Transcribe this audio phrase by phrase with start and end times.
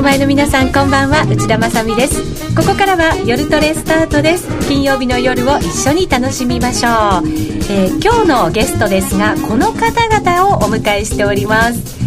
[0.00, 1.26] の前の皆さんこんばんは。
[1.30, 2.54] 内田まさです。
[2.56, 4.48] ここからは夜トレスタートです。
[4.66, 7.28] 金曜日の夜を一緒に楽しみましょう、
[7.68, 11.98] えー、今日のゲストですがこの方々をお迎えしております。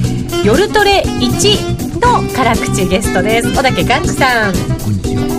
[0.43, 3.53] 夜トレ1の辛口ゲストです。
[3.53, 4.53] 小竹寛治さん。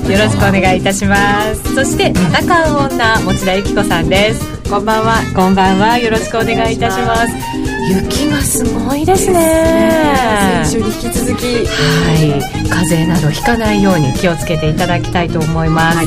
[0.09, 1.75] よろしくお願いいたします。
[1.75, 4.71] そして戦う女持田由紀子さんです。
[4.71, 5.17] こんばんは。
[5.35, 5.99] こんばんは。
[5.99, 7.54] よろしくお願いいたします
[7.89, 10.65] 雪がすごいですね。
[10.65, 11.67] 先週に引き続き。
[11.67, 12.65] はい。
[12.85, 16.07] 風邪などひかないように気をつけていただきたいと思います、はい、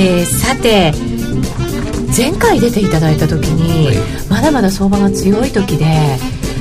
[0.00, 0.92] えー、さて
[2.14, 3.96] 前回出ていただいた時に、はい、
[4.28, 5.86] まだまだ相場が強い時で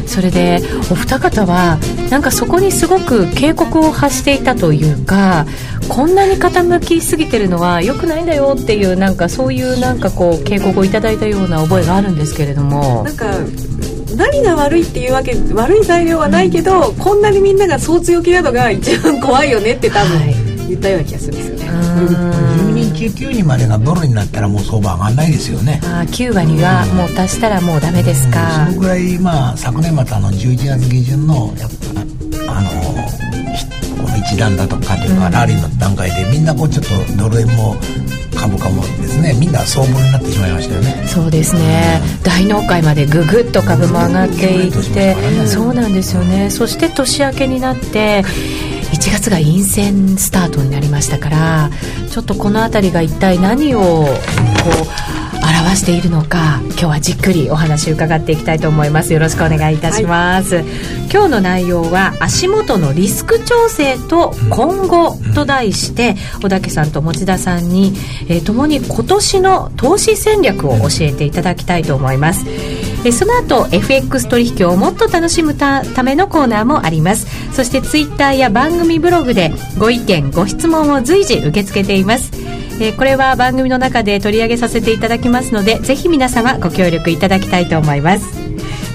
[0.05, 0.59] それで
[0.91, 1.77] お二方は
[2.09, 5.45] なんかそこにすごく警告を発していたというか
[5.89, 13.03] こんなに傾きすぎてるのは良くないんだよっていうなんかそういうなんかこう警告をいただいたような覚えがあるんですけれども。
[13.03, 13.25] なんか
[14.15, 20.19] 何が悪いっていうわけ悪い材料はないけど、うん、こんなにみんながそう強気なのが一番怖いよねって多分
[20.69, 21.61] 言ったような気がするんですよね。
[22.01, 25.79] 10人中9人までがドルになったらもう相場上がらないですよね。
[25.83, 31.69] あ9割はもう足したらもうダメですか、うん、そのぐらいまあ昨年末あの11月下旬のやっ
[32.45, 32.69] ぱあの
[34.01, 37.75] この一段だとかというか、ラリーの段階でみんなこうちょっとドル円も
[39.61, 41.07] な相場になってしまいましたよね。
[41.07, 46.49] そうですね、うん、大納会までぐぐっと株も上がっていって、ね、そうなんですよね。
[46.49, 48.23] そして年明けになって
[48.93, 51.69] 1月が陰線スタートになりましたから
[52.09, 59.13] ちょっとこの辺りが一体何をこう表しているのか今日はじっくりお話伺っていきたいと思います。
[59.13, 60.66] よろしくお願いいたします、はい、
[61.12, 67.94] 今日の内容は足元のリスク調整と今後と題して小竹さんと持田さんに、
[68.29, 72.45] えー、共に今年の投資戦略を教えていただきたいと思います。
[73.03, 77.41] えその後 FX 取引をもっと楽しむためのコーナーもあります。
[77.51, 82.31] そしてツイッターや番組ブログでご意見ご質問を随時受け付けています
[82.84, 88.25] えー、これは番組の中で取り上げさせていただきますのでぜひ皆様ご協力いただきたいと思います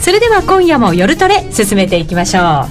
[0.00, 2.66] それでは今夜も夜トレ進めていきましょ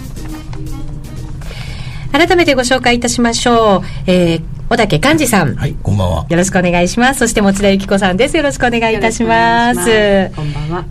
[2.12, 5.56] う改めてご紹介いたしましょう、えー、小竹寛治さん。
[5.56, 6.26] はい、こんばんは。
[6.30, 7.20] よろしくお願いします。
[7.20, 8.38] そして持田由紀子さんです。
[8.38, 10.32] よろしくお願いいたします。
[10.34, 10.78] こんばんは。
[10.78, 10.86] はい。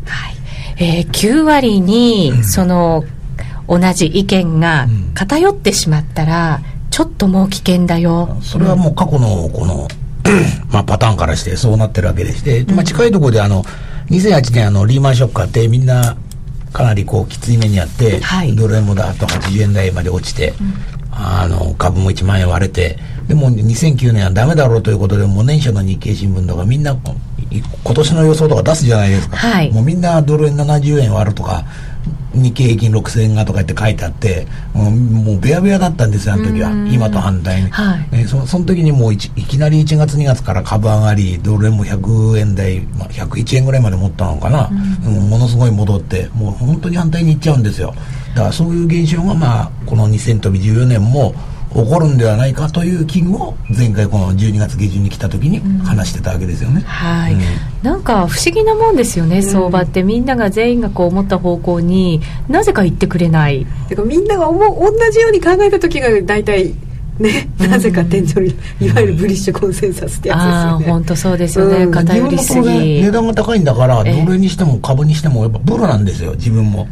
[0.76, 3.04] えー、9割に、うん、その、
[3.66, 6.60] 同じ意見が偏ってしまったら、
[6.90, 8.36] ちょっともう危険だよ。
[8.42, 9.88] それはもう過去のこの、
[10.70, 13.64] まあ、パターンからしてそうなってるわけでして、まあ、近いところであの、
[14.10, 16.16] 2008年あの、リーマンショックあって、みんな、
[16.72, 20.74] かなりこう、きつい目にあって、はい、ドル円もだと80円台まで落ちて、うん、
[21.12, 22.98] あの、株も1万円割れて、
[23.28, 26.96] でも2009年はダメだろうということで、もう年初の日経新聞とかみんな、
[27.84, 29.36] 今年の予想とか出すじゃないですか。
[29.36, 31.64] はい、もうみんなドル円70円割るとか、
[32.34, 36.70] 日経平均6000円がとかって書いてあって、もうもうべやべやだったんですよ、あの時は。
[36.92, 37.70] 今と反対に。
[37.70, 44.68] はい、えー、そその時にもういきなり1月2月から株上がり、ドル円も100円台、まあ、101円ぐらいまで持ったのかな。
[45.06, 47.94] うん、ものすごい戻って、もう本当に反対にいっちゃうんですよ。
[48.34, 51.34] だからそういう現象が、まあ、この2014年も、
[51.74, 57.40] 起こるんではないかという危惧を前回この12月下旬に来た時に話してたわけですよね、うん、はい、うん、
[57.82, 60.02] なんか不思議なもんですよね、相場って。
[60.04, 63.66] みんなが全員がこう思った方向になぜか言ってくれない。
[63.88, 66.74] てかみんなが思う同じように考えた時が大体
[67.18, 68.26] ね、なぜか天井
[68.80, 70.86] に、いわゆるブリッシュコンセンサスってやつですよね。
[70.86, 71.86] 本当そうですよね。
[71.86, 73.02] 偏りすぎ。
[73.02, 76.88] 値段が高いんだから、ドルにしても株にしても、やっぱブルなんですよ、自分も。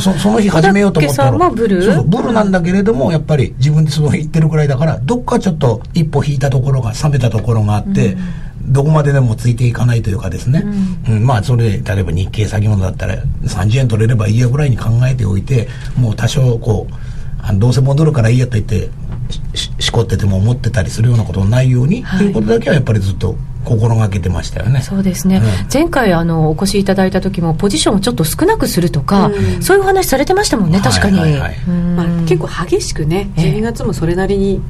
[0.00, 1.50] そその日始めようと思ったら。
[1.50, 1.82] ブル？
[1.82, 8.16] そうそう、ブルなんだけれども、やっぱり自分でその言ってるくらいだから、どっかちょっと一歩引いたところが、冷めたところがあって、
[8.62, 10.62] どこまででもついていかないというかですね、
[11.08, 16.94] うん、うん、まあそれで例えば日経先物だったら30円取れればいいやぐらいに考えておいてもう多少こう
[17.42, 18.90] あのどうせ戻るからいいやと言って
[19.30, 19.40] し
[19.78, 24.80] しこってても思ってたりするようなことないように、はい、ということだけはやっぱりずっと心がけてましたよね。
[24.80, 34.62] そうですね、うん、前回あのお越しいただいた時もポジションをちょっと少なくするとか、うん、そういう話されてましたもんね確かに、まあ、結構激しくね12月もそれなりに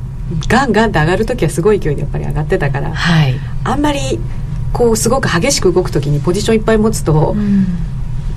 [0.48, 3.34] ガンガンって上がる時はすごい勢いでやっぱり上がってたから、はい、
[3.64, 4.18] あんまり
[4.72, 7.66] こうすごく激しく動く時にポジションいっぱい持つと、うん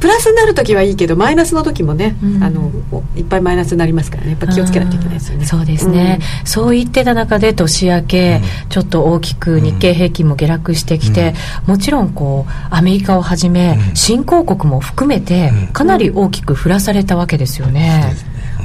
[0.03, 2.69] プラスになる時はいいけどマイナスの時もね、うん、あの
[3.15, 4.31] いっぱいマイナスになりますからね。
[4.31, 5.45] やっぱ気をつけないといけないですよね。
[5.45, 11.35] そうですね、うん、そう言ってた中で年明け、うん、ちょっと大きく日経平均も下落してきて、
[11.67, 18.13] もちろんこうアメリカをはじめ、新興国も含めてかなり大きく振らされたわけですよね、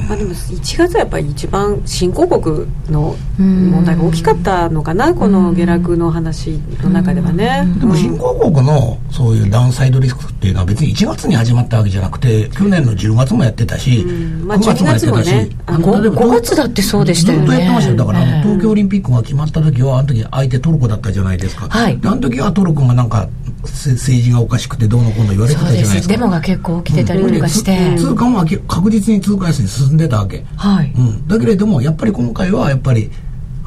[0.08, 14.04] まあ、でも1月はやっぱり一番新興国の問題が大きかったのかな、この下落の話の中ではね、でも新興国のそういうダウンサイドリスクっていうのは別に1月に始まったわけじゃなくて去年の10月もやってたし、
[14.44, 17.46] まあ、9月もやってたし、ね、5, 5月だってそうでしたよね。
[17.46, 17.96] ずっとやってましたよ。
[17.96, 23.28] だから、東京オリンピックが決まった時はあの時相手トルコだったじゃないですか、はい、あの時はトルコがなんか
[23.62, 26.14] 政治がおかしくてどうのこうの言われてたじゃないですか。
[26.14, 30.92] デモが結構起きてたりとかして、うん、通貨も確実に通貨安に進んでたわけ、はい。
[30.96, 33.10] うん、だけれどもやっぱり今回はやっぱり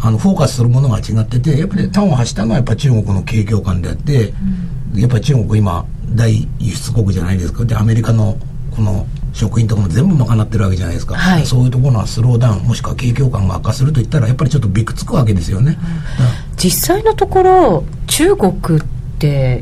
[0.02, 4.34] あのフォーカスするものが違っててやっぱり端を発したのはやっぱ中国の景況感であって、
[4.94, 5.86] うん、やっぱり中国今
[6.16, 7.66] 大輸出国じゃないですか。
[7.66, 8.38] でアメリカの
[8.76, 15.78] この食品とかも全部賄ってるわけじゃないですか、はい、そういうところがスローダウンもしくは景況感が悪化するといったらやっぱりちょっとびくつくわけですよね、
[16.52, 19.01] うん、実際のところ中国って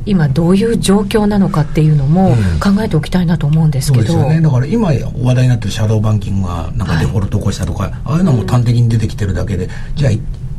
[0.06, 9.70] 今どういう状況なのかっていうのも考えておきたいなと思うんですけど、うん、ね、だから今話題になってるシャドーバンキングがなんかデフォルト起こしたとか、はい、ああいうのも端的に出てきてるだけで。
[9.96, 10.12] じゃあ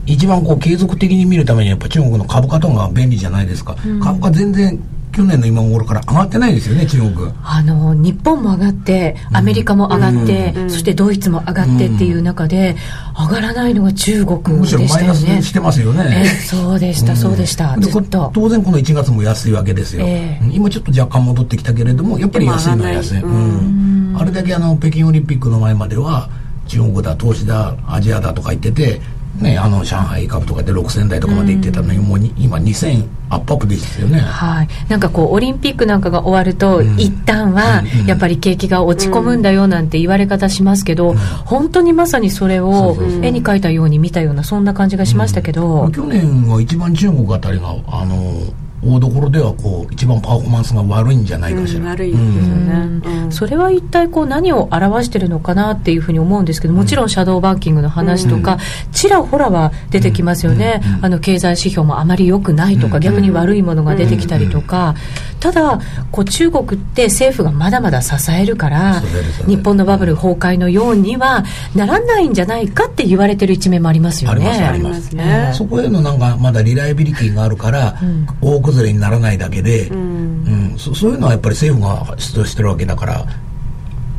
[0.07, 4.81] 一番こう継続的に見るためにやっぱ中国の株価とかが便利じゃないですか、うん、株価全然
[5.21, 7.31] 去年の今頃から上がってないですよね中国。
[7.45, 12.75] あの日本も上がってアメリカも上がって、うん、そしてドイツも上がってっていう中で、
[13.15, 14.59] 上がらないのが中国でしたよね。
[14.61, 18.31] むしろマイナスしてますよね、えそうでした、そうでしたずっと。
[18.33, 26.31] 当然この1月も安いわけですよ、えー、今ちょっと若干戻ってきたけれどもやっぱり安いのは安い、うん、あれだけあの北京オリンピックの前までは
[26.67, 29.01] 中国だ投資だアジアだとか言ってて
[29.41, 48.43] ね、あの上海株とかで6000台とかまで行ってたのに、うん、もう今2000アップアップですよね、はい、なんかこうオリンピックなんかが終わると、うん、一旦はやっぱり景気が落ち込むんだよなんて言われ方しますけど、うん、本当にまさにそれを絵に描いたように見たようなそんな感じがしましたけど、去年は一番中国あたりがあの
[48.83, 52.73] 大所ではこう一番パフォーマンスが悪いんじゃないかしら、うん、悪いですよね、
[53.05, 58.59] うん、それは一体こう何を表してるのかなっていうふうに思うんですけどもちろんシャドーバンキングの話とか、
[58.93, 64.95] ちらほらは出てきますよね、あの経済指標もあまり良くないとか、逆に悪いものが出てきたりとか、
[65.41, 69.01] ただこう中国って政府がまだまだ支えるから
[69.47, 71.45] 日本のバブル崩壊のようには
[71.75, 74.49] ならないんじゃないかって言われてる一面もありますよね。
[74.51, 77.97] ありますね、そこへのなんかまだリライビリティがあるから、
[78.41, 83.27] 多く崩れにならないだけで、うん、うん、そそういうのはやっぱり政府が主張してるわけだから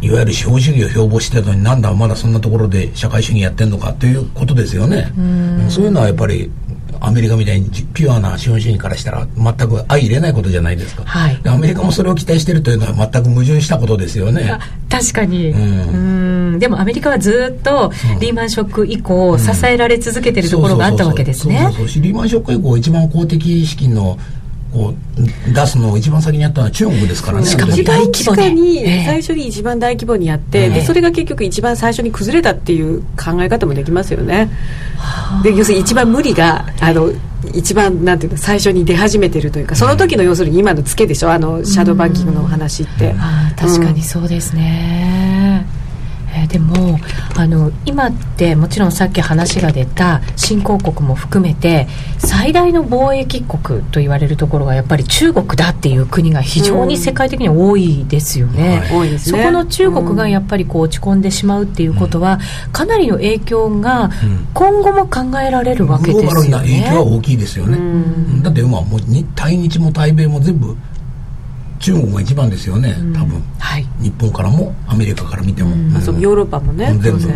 [0.01, 6.51] いわゆる資本主義を標榜してたのになんだまだそんなところで社会主義やってんのかということですよね、うん、そういうのはやっぱり
[7.03, 14.59] アメリカみたいにピュアな資本主義からしたら全く相入れないことじゃないですか、はい、アメリカもそれを期待してるというのは全く矛盾したことですよね。
[14.89, 15.49] 確かに。
[15.49, 16.59] うん。
[16.59, 21.71] でもアメリカはずっとリーマンショック以降支えられ続けてるところがあったわけですね。
[21.79, 24.17] リーマンショック以降一番公的資金の
[24.71, 27.45] こう出すのを一番先にやったのは中国ですからね。
[27.45, 34.49] しかも大規模に、最初に一番大規模にやって、えー、でそれが結局一番最初に崩れたっていう考え方もできますよね。
[35.43, 37.11] で要するに一番無理があの
[37.53, 41.31] 一番なんていうの最初に出始めてるというかその時の要するに今のツケでしょ？
[41.31, 43.13] あのシャドーバンキングのお話って。
[43.57, 45.40] 確かにそうですね。
[46.35, 46.99] うんえー、でも
[47.35, 58.89] あの今ってもちろんさっき話が出た新興国も含めて最大の貿易国と言われるところがやっぱり中国だっていう国が非常に世界的に多いですよね。
[58.91, 62.39] うんはい、そこの中国がやっぱりこう落ち込んでしまうっていうことは、
[62.71, 64.11] かなりの影響が
[64.53, 66.27] 今後も考えられるわけですよね。
[66.29, 67.77] グローバルな影響は大きいですよね。
[68.43, 68.99] だって今もう
[69.35, 70.75] 対日も対米も全部
[71.81, 75.95] 中国が一番ですよね、うん、多分、はい、日本からもアメリカから見ても、うん。
[75.95, 76.95] うん、そうヨーロッパもね。
[77.01, 77.33] 全部、だ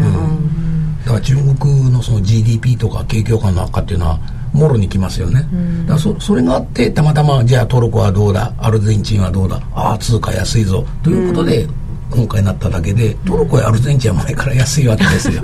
[1.08, 4.20] から中国のその GDP とか景況感の悪化っていうのは
[4.54, 5.42] もろにきますよね、
[5.82, 11.68] だからそそれがあってたまたまじゃあトルコはどうだアルゼンチンはどうだああ通貨安いぞということで、
[12.12, 15.42] 今回なっただけでトルコやアルゼンチンは前から安いわけですよ。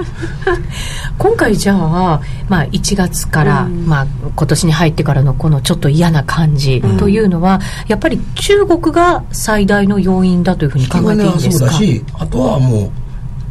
[1.18, 11.66] 今回じゃあ、まあ、1月から、うん、まあ、今年に入ってからのこのちょっと嫌な感じというのは、うん、やっぱり中国が最大の要因だというふうに考えていいんですか？
[11.66, 12.92] そうだしあとはも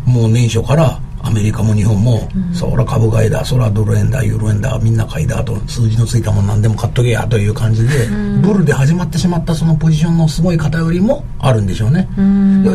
[0.06, 12.08] うもう年初からアメリカも日本も、うん、そら株買いだそらドル円だユーロ円だみんな買いだと数字のついたもん何でも買っとけやという感じで、うん、ドルで始まってしまったそのポジションのすごい偏りもあるんでしょうね。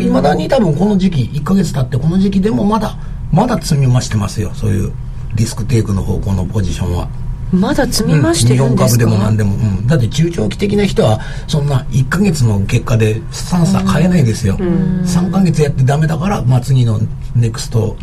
[0.01, 2.97] いまだに多分この時期1か月経ってこの時期でもまだ
[3.31, 4.91] まだ積み増してますよそういう
[5.35, 7.09] リスクテイクの方向のポジションは。
[7.51, 16.99] まだ積み増してるんですか、うん、日本株でも何でも、うん、だって中長期的な人はそんな1か月の結果でスタンスは買えないですよ、うん、3か月やってダメだから、まあ、次の
[17.35, 17.95] ネクスト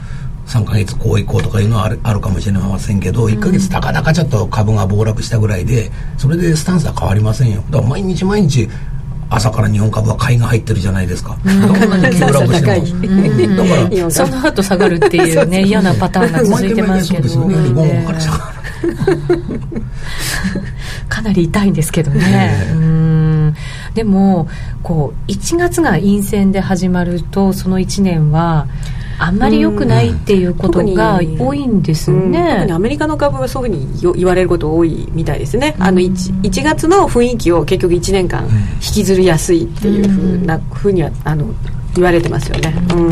[0.52, 7.62] 3か月こういこうとかいうのはあるあるかもしれませんけど、1か月たかだかちょっと株が暴落したぐらいで、それでスタンスは変わりませんよ。
[7.70, 8.68] だから毎日毎日
[9.30, 11.56] 朝から日本株は買いが入ってるじゃないですか、どん
[11.90, 12.66] なに急落して
[13.48, 19.62] も、だからその後下がるっていうね嫌なパターンが続いてますけどそうですよねから下がる
[21.08, 23.54] かなり痛いんですけどね、うん。
[23.94, 24.48] でも
[24.82, 28.66] こう1月が陰線で始まるとその1年は
[29.22, 41.46] あんまり良くないっていうことが多いんですね、アメリカの株はそういうふうに言われること多いみたいですね、あの 1, 1月の雰囲気を結局1年間引きずりやすいっていうふうなふうにはあの
[41.94, 42.74] 言われてますよね。
[42.94, 43.10] うん。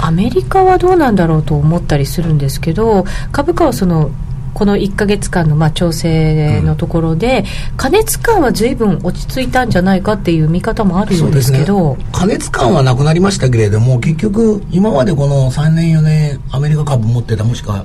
[0.00, 4.10] アメリカはどうなんだろうと思ったりするんですけど株価はその
[4.54, 17.84] この1か月間のまあ調整のところで、うん、過熱感は随分落ち着いたんじゃないかっていう見方もあるようですけど、ね、過熱感はなくなりましたけれども結局今までこの3年4年アメリカ株持ってたもしくは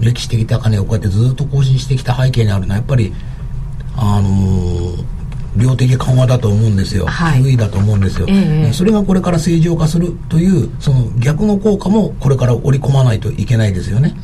[0.00, 3.12] 歴史的高値をこうやってずっと更新してきた背景にあるのはやっぱり
[3.96, 4.69] あのー
[5.56, 14.14] 量的緩和だと思うんですよ、はい、QE だと思うんですよ、えー、それがこれから正常化するというその逆の効果もこれから織り込まないといけないですよね。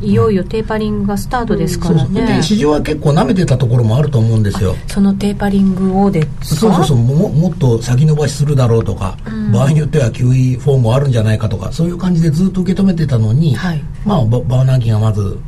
[0.00, 4.74] いよいよテーパリングがスタートですからね、うん、市場は結構なめてたところもあると思うんですよ。
[4.86, 6.98] そのテーパリングをでそうそうそう。
[6.98, 15.38] ももっと先延ばしするだろうとか、うん、場合によっては QE フォームあるんじゃないかとかそういう感じでずっと受け止めてたのに、はい、まあバーナーキがまず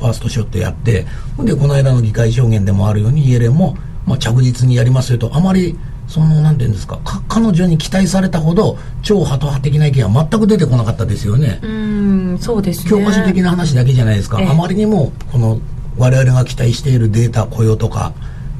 [0.00, 1.06] ファーストショットやって
[1.44, 3.76] でこの間の議会証言でもあるようにイエレンも
[4.10, 6.98] まあ、着実にやりますよとあまりそのなんていうんですか
[7.28, 11.60] 彼女に期待されたほど超ハト派的な意見は全く出てこなかったですよね。
[11.62, 12.90] うんそうですね。
[12.90, 15.60] 教科書的な話だけじゃないですか、あまりにもこの
[15.96, 18.12] 我々が期待しているデータ雇用とか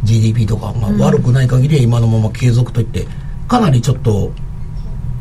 [0.04, 3.09] GDP とかが悪くない限りは今のまま継続といって
[3.49, 4.30] かなりちょっと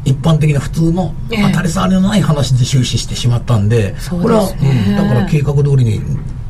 [0.05, 5.99] 一般的な普通の当たり障りのない話で終始してしまったんで、これは、うん、だから計画通りに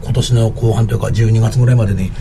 [0.04, 2.12] 今年の後半というか12月ぐらいまでに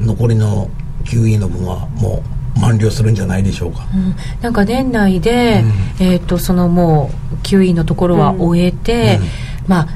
[0.00, 0.70] 残りの
[1.04, 2.22] QE の分はも
[2.56, 5.62] う満了するんじゃないでしょうか、うん、なんか年内で、
[6.00, 9.18] うん、えーと、そのもう QE のところは終えて、
[9.64, 9.88] うん、まあ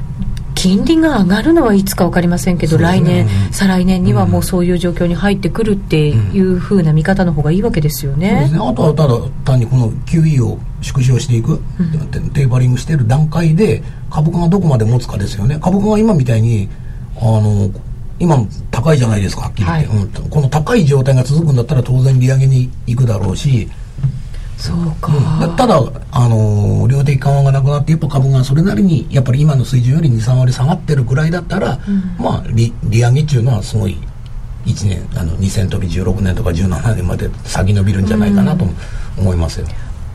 [0.55, 8.49] 金利が上がるのはいつか分かりませんけど、ね、来年、再来年にはもうそういう状況に入ってくるっていうふうな見方の方がいいわけですよね。
[8.49, 8.59] ね。
[8.61, 15.59] あとはただ単にこの QE を縮小していく、うん、テーパリングしている段階で株価がどこまで持つかですよね。
[15.61, 16.69] 株価が今みたいに
[17.21, 17.69] あの
[18.23, 18.37] 今
[18.71, 20.03] 高いじゃないですかはっきり言って、はい。
[20.05, 23.69] うん、この高い状態が続くんだったら当然利上げに行くだろうし。
[24.57, 25.13] そうか、
[25.45, 25.75] うん、ただ、
[26.13, 33.97] あのー、量的緩和がなくなってやっぱ株がそれなりにやっぱり今の水準より23割下がってるくらいだったら、うん、まあ利利上げっていうのはすごい
[34.65, 38.65] 1年あの2000飛び16年とか17年まで先伸びるんじゃないかなと
[39.19, 39.67] 思いますよ。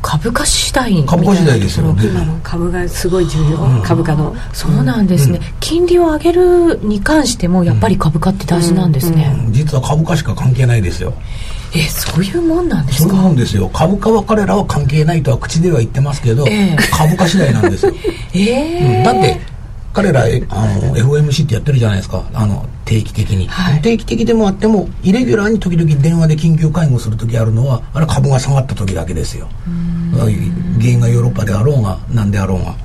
[0.10, 4.34] 株価次第株価次第ですよ今の株がすごい重要、うん、株価の。
[4.54, 11.14] そうなんですね、うん、金利を上げるに関してもやっぱり株価って大事なんですね、うん、実は株価しか関係ないですよ。
[11.76, 13.10] えそういうもんなんですか？
[13.10, 13.68] そうなんですよ。
[13.74, 17.94] 株価は彼らは関係ないとは口では言ってますけど、えー、株価次第なんですよ。
[18.34, 19.02] ええ。
[19.02, 19.42] ー、だって
[19.98, 22.24] 彼らあの FOMC ってやってるじゃないですか。
[22.32, 29.48] あの定期的に、はい、定期的でもあってもイレギュラーに時々電話で緊急会合する時あるのはあれ株が下がった時だけですよ。
[30.12, 30.30] 原
[30.92, 32.76] 因がヨーロッパであろうが何であろうが、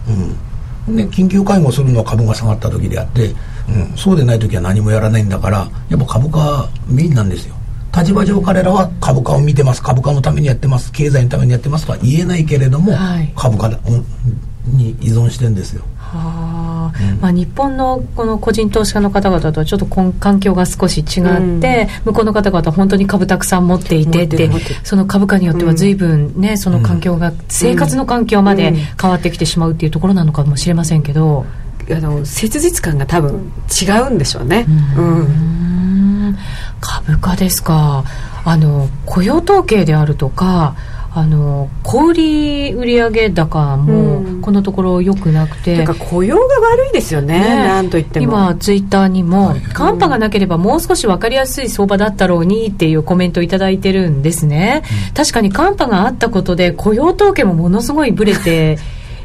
[0.89, 3.35] うん、で緊急会合するのは株が下がった時であって、
[3.69, 7.55] うん、そうでない時は何もやらないんだからやっぱ株価メインなんですよ。
[7.95, 9.83] 立場上彼らは株価を見てます。
[9.83, 10.91] 株価のためにやってます。
[10.93, 15.83] 経済のためにやってますとは言えないけれども、はい、株価に依存してんですよ。
[15.99, 16.52] はあ、
[16.87, 24.51] うん、まあ、日本のこの個人投資家の方々とはちょっと環境が少し違って、うん、向こうの方々本当に株たくさん持っていてって
[24.83, 31.47] その株価によっては随分ね、その環境が、生活の環境まで変わってきてしまうっていうところなのかもしれませんけど。
[31.91, 34.67] あの切実感が多分違うんでしょうね。
[34.97, 36.37] うん、
[36.81, 38.05] 株価ですか。
[38.45, 40.75] あの雇用統計であるとか
[41.15, 48.25] あの小売売上高もこのところ良くなくて、うん、か雇用が悪いですよね、ね、なんといっても。
[48.25, 58.79] 今ツイッターにも、寒波がなければもう少し分かりやすい相場だったろうにっていうコメントを頂いてるんですね、うん、確かに寒波があったことで雇用統計もものすごいぶれて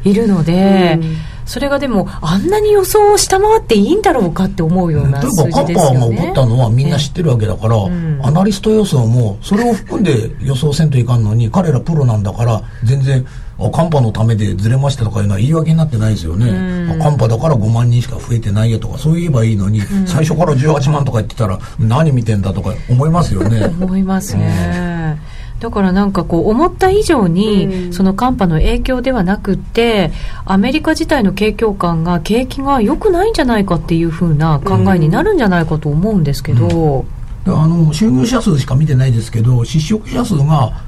[0.03, 1.15] いるので、うん
[1.47, 5.65] それがでもあんなに予想を下回っていいんだろうかって思うような数字ですよね。
[5.67, 13.25] 例えばカッパが起こったのはみんな知ってるわけだから、うん、アナリスト予想もそれを含んで予想せんといかんのに彼らプロなんだから全然
[13.57, 23.65] 寒波のためでずれましたとかいうのは言い訳になってないですよね、うん、寒波だから5万人しか増えてないよとかそう言えばいいのに、うん、最初から18万とか言ってたら何見てんだとか思いますよね。
[23.81, 25.19] 思いますね、
[25.59, 30.11] だからなんかこう思った以上にその寒波の影響ではなくって
[30.45, 37.05] アメリカ自体の景況感が景気が良くないんじゃないかっていうふうな考えになるんじゃないかと思うんですけど、
[37.45, 40.83] あの就業者数しか見てないですけど失職者数が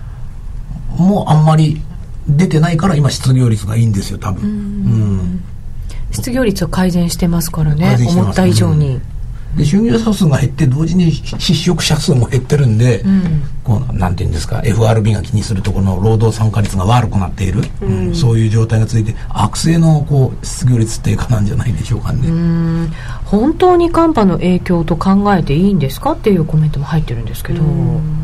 [0.95, 1.81] もうあんまり
[2.27, 4.43] 出てないから今失業率がいいんですよ多分。
[4.43, 5.43] うん。
[6.11, 9.18] 失業率は改善してますからね思った以上に、うん
[9.57, 22.89] で就業者数が減って同時に失職者数も減ってるんで、うん、こうなんていうんですか FRB が気にするところの労働参加率が悪くなっている、うん、そういう状態が続いて悪性のこう失業率低下なんじゃないでしょうかね。
[23.25, 26.11] 本当に寒波の影響と考えていいんですか？
[26.11, 27.61] っていうコメントも入ってるんですけど。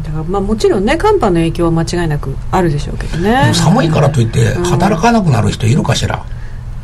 [0.03, 3.51] だからまあもちろんね寒波の影響は間違いなくあるでしょうけどね。
[3.53, 6.24] 寒いからといって働かなくなる人いるかしら、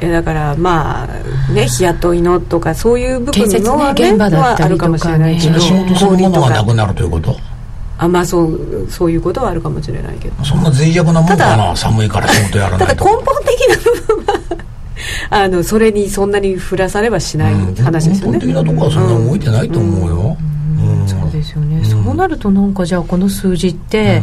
[0.09, 1.07] だからまあ
[1.53, 5.39] ね日雇いのとかそういう部分のは、ね、現場だったりとかね。
[5.39, 7.37] 仕事そのものがなくなるということ？
[7.97, 10.43] あまあそうそういうことはあるかもしれないけど。
[10.43, 12.95] そんな脆弱なもんかな寒いから仕事やらないと。
[12.95, 14.41] ただ根本的な部分は
[15.29, 20.37] あのそれにそんなに振らさればしない話ですよね、うん、根本的なところはそんな動いてないと思うよ、
[20.79, 21.01] うん。
[21.01, 24.21] うん、そうですよね、そうなるとなんかじゃあこの数字って、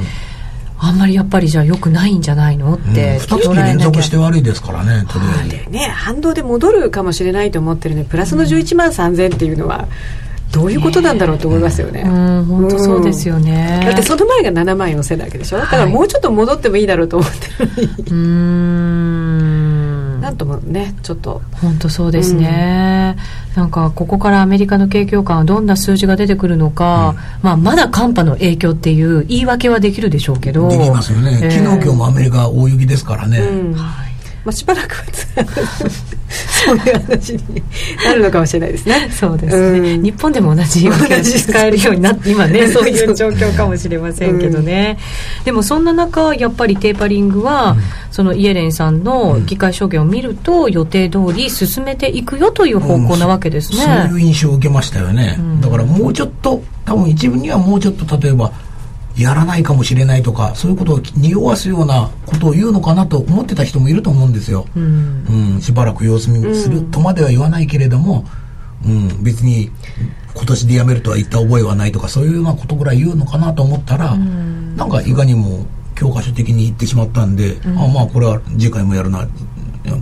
[0.80, 9.88] あんまりやっぱりじゃあよくないんじゃないのって、うん、2月連続して悪いですからねとりあえず、ね反動で戻るかもしれないと思ってるねプラスの11万3000っていうのは、
[10.52, 12.02] どういうことなんだろうと思いますよね。
[12.06, 13.80] うん、本当そうですよね。
[13.84, 15.58] だってその前が7万4000なわけでしょ。
[15.58, 18.10] だからもうちょっと戻ってもいいだろうと思ってるのに。
[18.10, 19.27] うん。
[20.38, 21.42] なんともね、ちょっと。
[21.60, 23.16] 本当そうですね。
[23.56, 30.68] うん、なんかここからアメリカの景況感はどんな数字が出てくるのか、うん、まあまだ寒波の影響っていう言い訳はできるでしょうけど。
[30.68, 31.40] できますよね。
[31.42, 33.38] えー、昨日今日もアメリカ大雪ですからね。
[33.38, 34.07] うん、はい。
[34.44, 35.04] まあしばらくは
[36.28, 37.62] そういう話に
[38.04, 39.08] なるのかもしれないですね。
[39.10, 39.94] そうですね。
[39.94, 44.98] うん、日本でも同じ表現使えるようになって 今ねそういう状況かもしれませんけどね。
[45.40, 54.06] うん、でもそんな中やっぱりテーパリングは、うん、そのイエレンさんの議会証言を見ると予定通り進めていくよという方向なわけですね。
[54.08, 55.38] そういう印象を受けましたよね。
[55.60, 58.50] だからもうちょっと多分一部にはもうちょっと例えば
[59.18, 68.24] やらないかもしれないとかそういうことを匂わすようなことを言うのかなと思ってた人もいると思うんですよ、うん、うん、しばらく様子見するとまでは言わないけれども、
[68.86, 69.70] うん、別に
[70.34, 79.26] 今年で辞めるとは言った覚えはないとかそういうようなことぐらい言うのかなと思ったら、うん、なんかいかにも教科書的に言ってしまったんで、うん、あまあこれは次回もやるな。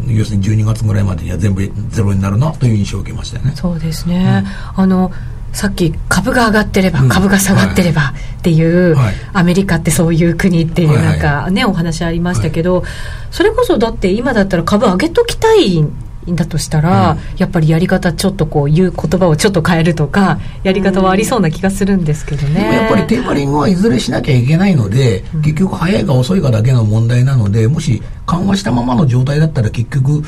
[0.08, 3.52] 要するに12月ぐらいまでには全部ゼロになるなという印象を受けましたよね。
[3.54, 4.44] そうですね、
[4.76, 5.12] うん、あの
[5.56, 12.84] さっき株が上がってれば、株が下がってればっていう、はい、アメリカってそういう国っていうなんかね、お話ありましたけど、
[13.30, 15.96] それこそだって今だったら株上げときたいん
[16.36, 30.22] だとしたら、うん、やっぱりやり方ちょっとこう言う言葉をちょっと変えるとかやり方はありそうな気がするんですけどね、うん、やっぱりテーマリングはいずれしなきゃいけないので、うん、結局早いか遅いかだけの問題なのでもし緩和したままの状態だったら結局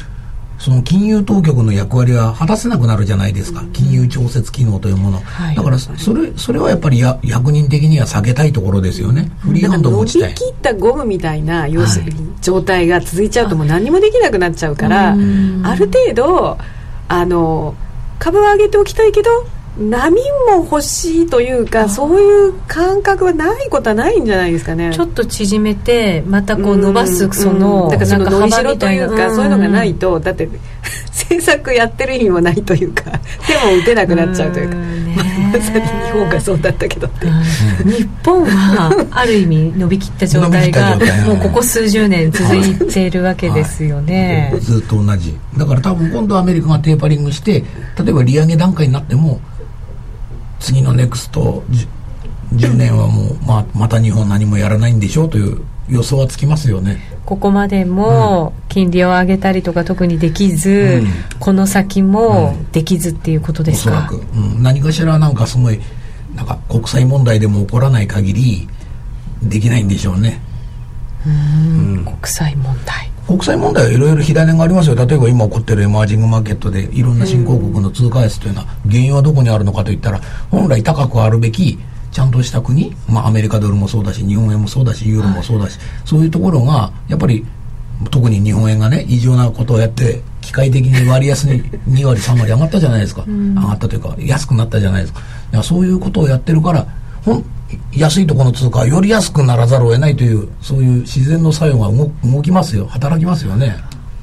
[0.58, 10.34] その金融当局の役割は果たせなくなるじゃないですか、金融調節機能というもの、はい、だからそれそれはやっぱりや役人的には避けたいところですよね、フリーハンド持ちたい。
[10.34, 16.58] 切ったゴムみたいな要するに状態が続いちゃうと、もう何もできなくなっちゃうから、ある程度
[17.08, 17.74] あの
[18.18, 19.30] 株は上げておきたいけど
[19.78, 24.92] 波も欲しいというかそういう感覚はないことはないんじゃないですかね。
[24.92, 30.48] ちょっと縮めてまたこう伸ばすその、うん、だからその伸びしろというか、そういうのがないとだって
[31.12, 33.04] 政策やってる意味もないというか
[33.46, 37.06] 手も打てなくなっちゃうというか、まさに日本がそうだったけど。
[37.06, 37.26] って、
[37.84, 45.36] 日本はある意味伸びきった状態がもうここ数十年続いているわけですよね、はい、ずっと同じ。
[45.56, 47.64] だから多分今度アメリカがテーパリングして
[48.02, 49.40] 例えば利上げ段階になっても
[50.58, 51.62] 次のネクスト
[52.54, 57.18] 10, 年はもう、まあ、また日本何もやらないんでしょうという予想はつきますよね。
[57.24, 65.78] ここまでも金利を上げたりとか特にできず、うん、この先もできずっていうことですか、うん、おそらく、うん、何かしらなんかすごい
[66.34, 68.68] なんか国際問題でも起こらない限り
[69.42, 70.40] できないんでしょうね。
[71.26, 74.94] うん、国際問題国際問題はいろいろ火種がありますよ。
[74.94, 81.78] 例えば今起こってるエマージングマーケットでいろんな新興国の通貨安というのは原因はどこにあるのかといったら本来高くあるべき
[82.10, 87.44] ちゃんとした国、まあ、アメリカドルもそうだし日本円もそうだしユーロもそうだし、はい、そういうところがやっぱり
[88.10, 95.20] 特に日本円がね異常なことをやって機械的に割安に 2割3割上がったじゃないですか、うん、上がったというか安くなったじゃないですか。
[95.62, 96.86] そういうことをやってるから
[97.24, 97.44] ほん
[97.92, 102.86] 安いところの通貨はより安くならざるを得ないというそういう自然の作用が動動きますよ。
[102.86, 103.76] 働きますよね。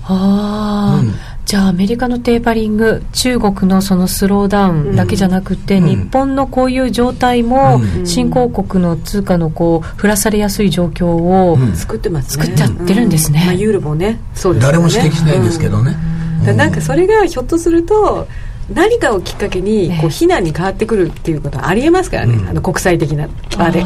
[0.08, 1.14] ああ、うん、
[1.46, 14.72] じゃあアメリカのテーパリング中国のそのスローダウンだけじゃなくて、うん、日本のこういう状態も、うん、新興国の通貨のこう降らされやすい状況を、作ってます、ね、作っちゃってるんですね、まあ、ユーロもねそうですね。
[14.72, 15.96] 誰も指摘しないんですけどね、
[16.54, 18.28] なんかそれがひょっとすると
[18.74, 23.84] 何かをきっかけにこう非難に変わってくるっていうことはありえますからね、あの国際的な場で。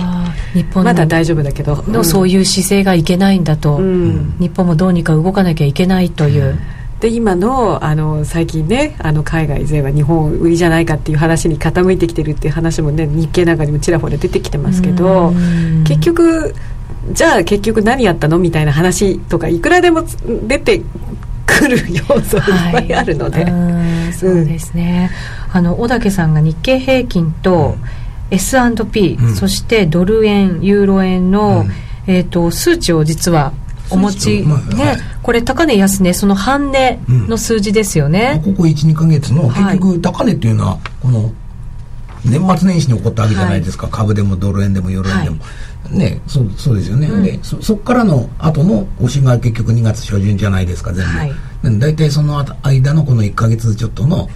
[0.54, 1.84] 日本まだ大丈夫だけど。
[1.88, 6.58] の、そういう姿勢がいけないんだと、日本もどうにか動かなきゃいけないという。
[7.00, 15.32] で今のあの最近ねあの海外勢は日本売りじゃないかっていう話に傾いてきてるっていう話もね日経なんかにもちらほら出てきてますけど
[15.88, 16.54] 結局
[17.14, 20.04] じゃあ結局何やったのみたいな話とかいくらでも
[20.44, 20.82] 出て
[21.50, 25.12] くる要素いっぱいあるので、はい、そうですね、
[25.52, 27.76] あの小竹さんが日経平均と
[28.32, 31.72] S&P、うん、そしてドル円ユーロ円の、うん、
[32.08, 33.54] えーと、数値を実は
[33.90, 41.34] お持ち、ね、はい、これ高値安値その半値の数字ですよね、うん、ここ12か月の結局高値っていうのはこの
[42.24, 45.48] 年末年始に起こったわけじゃないですか、はい、株でもドル円でもユーロ円でも、はい、
[45.92, 54.30] ねそうそうですよね、うん、でそそこからの後の押しが結局2月初旬じゃないですか全部、はい、大体その間のこの1か月ちょっとの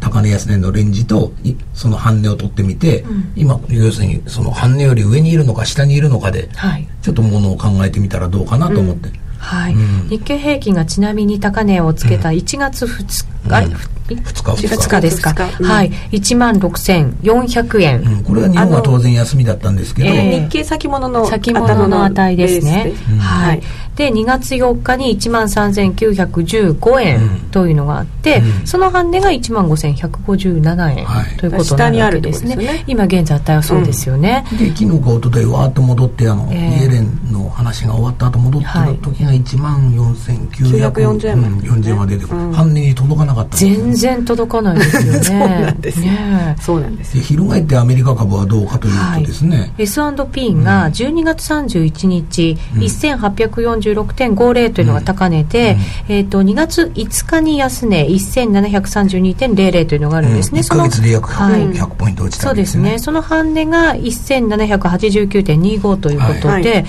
[0.00, 1.32] 高値安値のレンジと
[1.74, 15.90] その半値を取ってみて、うん、今要するにその半値より上にいるのか下にいるのかで、はい、ちょっとものを考えてみたらどうかなと思って、うん、はい、うん、日経平均がちなみに高値をつけた1月2日、うん2日2日ですか、うん、はい。
[16.12, 23.62] 1万6400円、うん、これは日本は当然休みだったんですけど、えー、日経先物の先物の値ですね、はい、
[23.96, 32.56] で2月4日に1万3915円というのがあって、うん、その半値が1万5157円、はい、ということなわけですね。
[32.56, 32.84] ですね。
[32.86, 42.16] 今現在値はそうですよね、で昨日か一昨日わーっと戻ってあの、えー、イエレンの話が終わった後戻ってる時が1万4940円,、うん、40円まで。
[42.16, 43.56] 出て、半値に届かなかった。
[43.56, 45.22] 全然届かないですよね。
[45.22, 46.00] そうなんです。
[46.00, 47.18] ねそうなんです。
[47.18, 55.76] 翻ってアメリカ株はどうかというとですね、はい、S&P が12月31日、うん、1846.50というのが高値で、
[56.08, 62.82] うん、えー、と2月5日に安値1732.00というのがあるんですね、うん、1か月で約 100,、はい、100ポイント落ちたんですね。
[62.82, 62.98] そうですね。
[62.98, 66.62] その半値が1789.25ということで、はい。
[66.62, 66.86] はい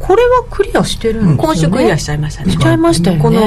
[0.00, 2.52] これはクリアしてるんですね、今週クリアしちゃいましたね。
[2.52, 3.22] しちゃいましたよね。
[3.22, 3.40] この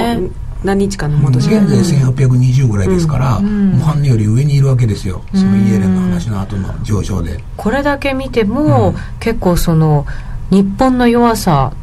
[0.64, 5.24] 何日間の戻し、現在1820ぐらいですから、もう半値より上にいるわけですよ。
[5.34, 7.44] そのイエレンの話の後の上昇で。
[7.58, 10.06] これだけ見ても、結構その
[10.52, 11.74] 日本の弱さ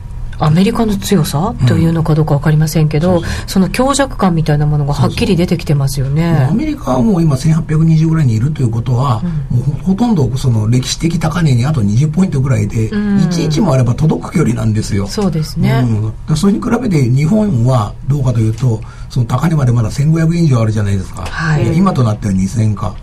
[0.41, 1.55] アメリカの強さ？
[1.69, 6.49] というのかどうか分かりませんけど、うん、その強弱感みたいなものがはっきり出てきてますよね。
[6.51, 15.07] アメリカはもう今1820ぐらいにいるということは、うん、もうほとんどその歴史的高値にあと20ポイントぐらいで、うん、1日もあれば届く距離なんですよ。
[15.07, 15.85] そうですね、
[16.29, 22.95] うん、それに比べて日本はどうかというとその高値までまだ1500円以上あるじゃないですか、はい、今となっては2000か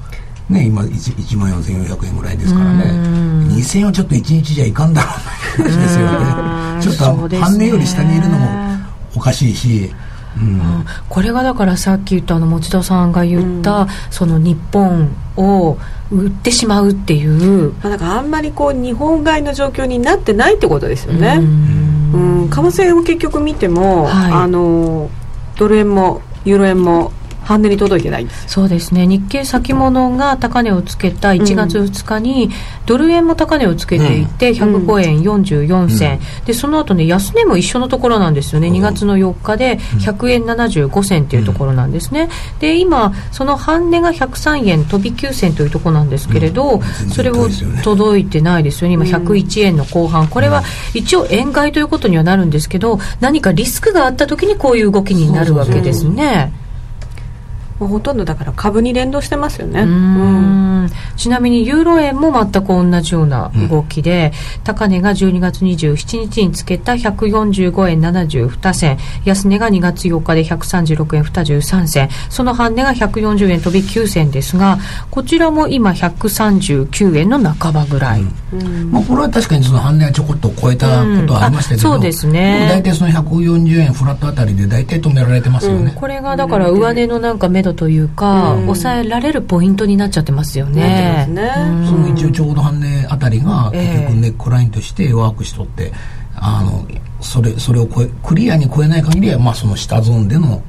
[0.50, 2.84] ね、今 1, 1万4400円ぐらいですからね。
[3.54, 6.82] 2000円はちょっと1日じゃいかんだろうな話ですよね。
[6.82, 8.48] ちょっと半値より下にいるのも
[9.16, 9.92] おかしいし、
[10.38, 15.78] うん、これがだからさっき言ったあの持田さんが言った、うん、その日本を
[16.12, 21.40] 売ってしまうっていう、まあ、だからあんまりこう日本買いの状況になってないってことですよね。
[21.40, 22.50] うん。
[22.50, 25.10] 為替を結局見ても、はい、あの
[25.58, 27.12] ドル円もユーロ円も
[27.48, 29.08] 半値に届いてないんですそうですね。
[29.08, 32.50] 日経先物が高値をつけた1月2日に、
[32.86, 42.30] ドル円も高値をつけていて、105円44銭、うん、でその後ね安値も一緒のところなんですよね、2月の4日で100円75銭っていうところなんですね、
[42.60, 46.82] で今その半値が103円飛び9銭というところなんですけれど、
[47.14, 47.48] それを
[47.84, 48.96] 届いてないですよね。
[48.96, 50.28] 今101円の後半。
[50.28, 56.52] これは一応円買いということにはなるんですけど何かリスクがあった時にこういう動きになるわけですね。
[57.80, 68.98] そうそうそうほとんどだから株に連動してますよね、うん、ちなみにユーロ円も全く同じような動きで、うん、高値が12月27日につけた145円72銭。
[69.26, 72.10] 安値が2月8日で136円23銭。
[72.30, 74.78] その半値が140円飛び9銭ですが
[75.12, 78.22] こちらも今139円の半ばぐらい、
[78.54, 78.92] うん。
[78.92, 82.68] まあ、これは確かにその半値はちょこっと超えたことはありましたけど、そうですね。
[82.70, 91.28] 大体その140円フラットあたりで大体止められてますよね、これがだから上値のなんか目度というか、うん、抑えられるポイントになっちゃってますよね。
[91.30, 91.52] ね。
[91.86, 95.92] その一応ちょうど半値あたりが結局ネックラインとしてワークしとって、
[96.36, 96.88] あの
[97.22, 100.62] それそれを超えクリアに超えない限りは、まあ、その下ゾーンでの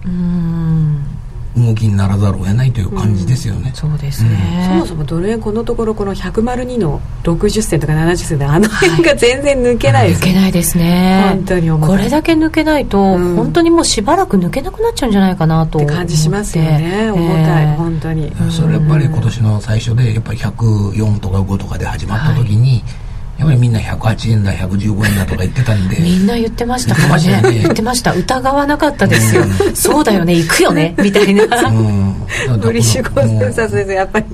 [1.57, 4.31] 動きにならざるを得ないという感じですよね、うん、そうですね、
[4.61, 11.25] うん、そもそもドル円このところこの102の60銭とか70銭であの辺が全然抜けないです、ね、抜けないですね。
[11.31, 17.11] 本当にこれだけ抜けないと、うん、本当にもうしばらく抜けなくなっちゃうんじゃないかなと感じしますよね。
[17.11, 18.33] 重たい、えー、本当に。
[18.51, 23.08] それやっぱり今年の最初でやっぱり104とか5とかで始まった時に、はい
[23.39, 26.01] やっぱりみんな108円だ115円だとか言ってたんで。
[26.01, 27.41] みんな言ってましたからね。
[27.43, 27.59] ね。
[27.61, 28.13] 言ってました。
[28.13, 30.35] 疑わなかったですよ、うん、そうだよね。
[30.35, 30.97] 行くよね。
[30.99, 32.17] みたいな、うん、
[32.61, 34.27] ブリッシュコンセンサスですやっぱり。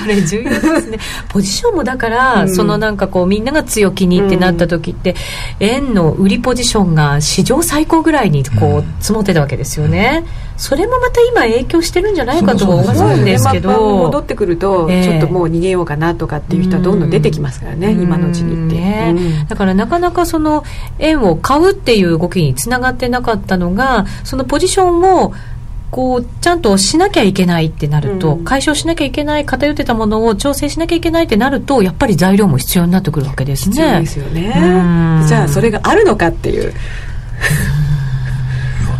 [0.00, 0.98] それ重要ですね。
[1.28, 5.14] ポジションもだから、うん、そのなんかこうみんなが強気にってなった時って、
[5.60, 10.24] 円の売りポジションが史上最高ぐらいにこう積もってたわけですよね、
[10.62, 20.62] それもまた今影響してるんじゃないかと思うんですけど、ね、戻ってくると、ちょっともう逃げようかなとかっていう人はどんどん出てきますからね、今のうちにって、ねうん、だからなかなかその
[21.00, 25.34] 円を買うっていう動きにつながってなかったのがそのポジションを
[25.90, 34.00] こうちゃんとしなきゃいけないってなると、うん、解消しなきゃいけない偏ってたものを調整しなきゃいけないってなるとやっぱり材料も必要になってくるわけですね。
[34.00, 34.52] ですよね。
[35.26, 36.72] じゃあそれがあるのかっていう。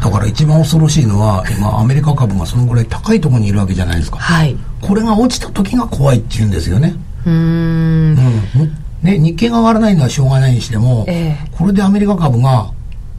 [0.03, 6.95] だから一番恐ろしいのは今アメリカ株がそのぐらい高いところにいるわけじゃないですか、はい、これが落ちた時が怖いっていうんですよね。
[7.25, 7.33] うん。
[7.33, 7.35] う
[8.15, 8.17] ん。
[9.01, 12.73] ね、日経が上がらないのはしょうがないにしても、えー、これでアメリカ株が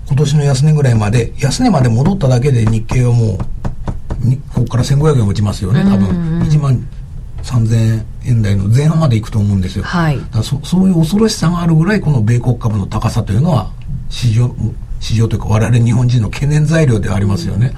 [0.07, 3.37] 今年の安値ぐらいまで安値まで戻っただけで日経はもう
[4.53, 6.39] ここから1500円落ちますよね多分。
[6.39, 6.85] 1万
[7.43, 13.71] 3000円台の前半までいくと思うんですよ、はい、だそそういう恐ろしさがあるぐらいこの米国株の高さというのは
[14.09, 14.55] 市場
[15.03, 17.73] 市場というか我々日本人の懸念材料でありますよね。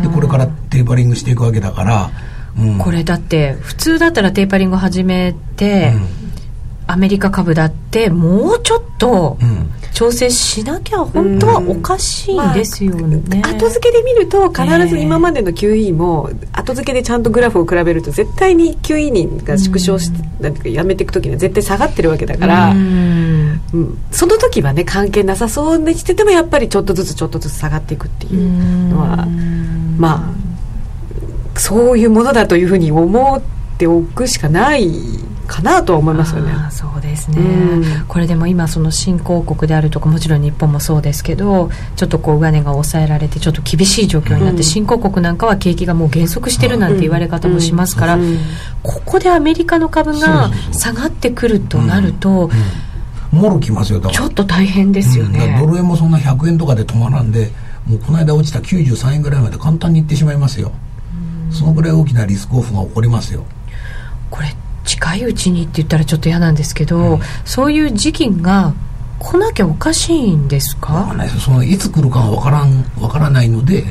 [0.00, 2.10] でこれからテーパリングしていくわけだから
[2.82, 6.06] これだって普通だったらテーパリング始めて、うん、
[6.86, 9.38] アメリカ株だってもうちょっと
[9.98, 23.60] 調整しなきゃ本当はおかしいんですよね、うんまあ、後付けで見ると必ず今までの QE も後付けでちゃんとグラフを比べると絶対に QE にが縮小して、うん、なんていうかやめていく時には絶対下がってるわけだから、うん、
[24.12, 29.26] その時はね関係なさそうにしててもやっぱりちょっとずつちょっとずつ下がっていくっていうのは
[29.98, 30.32] ま
[31.56, 33.42] あそういうものだというふうに思っ
[33.78, 34.92] ておくしかない
[35.48, 36.52] かなとは思いますよね。
[36.70, 48.18] そうですね、うん、これでも今その新興国であるとかもちろん日本もそうですけどちょっとこう上値が抑えられてちょっと厳しい状況になって、うん、新興国なんかは景気がもう減速してるなんて言われ方もしますから、
[48.82, 52.50] ここでアメリカの株が下がってくるとなると。
[53.30, 57.50] もろきますよちょっと大変ですよね、ドル円もそんな100円とかで止まらんで
[57.86, 60.72] もうこの間落ちた93円ぐらいまで簡単にいってしまいますよ。
[61.50, 63.44] そのぐらい大きなリスクオフが起こりますよ。
[64.30, 64.54] これ
[64.88, 68.72] 近いうちにって言ったらちょっと嫌なんですけど、うん、そういう時期が
[69.18, 71.12] 来なきゃおかしいんですか？
[71.44, 73.88] そのいつ来るかが分からん分からないので、うん、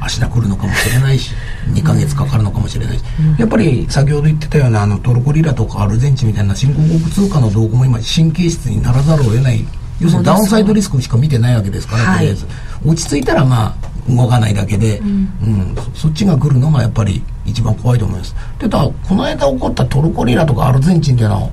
[0.00, 1.34] 明日来るのかもしれないし
[1.72, 9.64] 2か月かかるのかもしれないし、うん、やっぱり先ほど言ってたようなあのトルコリラとかアルゼンチンみたいな新興国通貨の動向も今神経質にならざるを得ない
[10.00, 12.46] 要するにダウンサイドリスクしか見てないわけですから、とりあえず。
[12.86, 13.76] 落ち着いたらまあ
[14.08, 15.08] 動かないだけで、うん、
[15.42, 18.34] うん、そっちが来るのがやっぱり一番怖いと思います。
[18.58, 21.50] でただこの間起こったトルコリラとかアルゼンチンっていうのは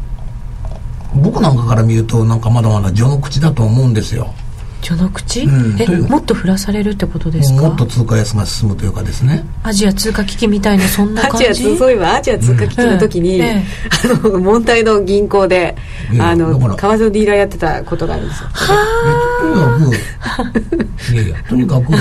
[1.16, 4.34] 僕なんかから見るとなんかまだまだ序の口だと思うんですよ。
[4.86, 7.64] 序の口、うん、えもっと降らされるってことですか？
[7.64, 9.44] もっと通貨安が進むというかですね。
[9.64, 11.48] アジア通貨危機みたいなそんな感じ？
[11.48, 13.64] アジアそういえばアジア通貨危機の時に、うんええ、
[14.24, 15.76] あの問題の銀行で、
[16.20, 18.50] あの為替のディーラーやってたことがあるんですよ。
[18.54, 19.80] は
[20.38, 21.14] あ。
[21.14, 21.98] いやいやとにかくあ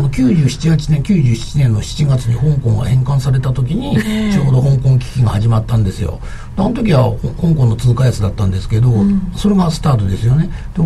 [0.00, 3.96] の978年97年の7月に香港が返還された時に、
[4.32, 6.20] ちょうど香港危機が始まったんですよ。
[6.56, 10.48] あの時は香港の通貨安だったんですけど、うん、それがスタートですよね。
[10.76, 10.82] で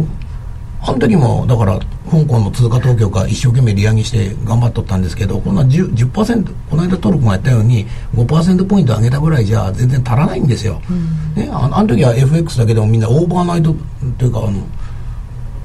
[0.83, 1.79] あの時もだから
[2.11, 13.75] 香港の通貨当局が一生懸命利上げして頑張っとったんですけどこんな 10%, 10この間トルコがやったように5%ポイント上げたぐらいじゃ全然足らないんですよ、うん、ね、ああの時は FX だけでもみんなオーバーナイト
[14.19, 14.66] というかあの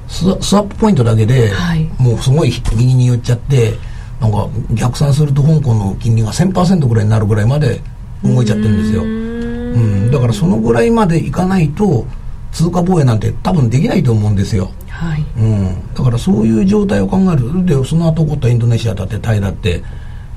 [0.08, 1.50] ススワップポイントだけで、
[1.98, 3.74] もうすごい右に寄っちゃって
[4.20, 7.80] なんか逆算すると香港の金利が1000%ぐらいになるぐらいまで
[8.22, 12.06] 動いちゃってるんですよ、うん、だからそのぐらいまでいかないと
[12.52, 15.24] 通貨防衛なんて多分できないと思うんですよはい。
[15.38, 17.64] うん、だからそういう状態を考える。
[17.66, 19.82] でその後起こったインドネシアだってタイだって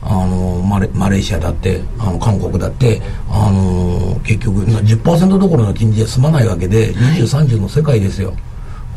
[0.01, 8.33] あのマレマレーシアだってあの韓国だってあの結局10%どころの金利で済まないわけで20、30の世界ですよ、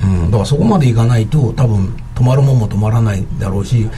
[0.02, 3.88] うん、だからそこまでいかないと多分止まるもんも止まらないだろうし、うん、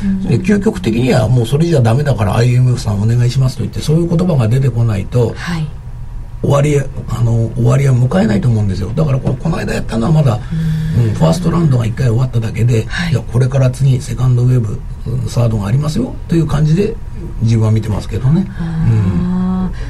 [0.42, 5.66] 究極的にはもうそれじゃダメだから IMF さんお願いしますと言ってそういう言葉が出てこないと、はい
[6.44, 6.78] 終わり
[7.09, 8.90] あの終わりは迎えないと思うんですよ。
[8.90, 10.38] だからこの間やったのはまだ、
[10.98, 14.80] うん、ファーストラウンドが1回終わっただけで、はい、いやこれから次セカンドウェーブ
[15.28, 16.94] サードがありますよという感じで
[17.42, 18.46] 自分は見てますけどね。
[18.61, 18.62] う
[19.11, 19.44] ん。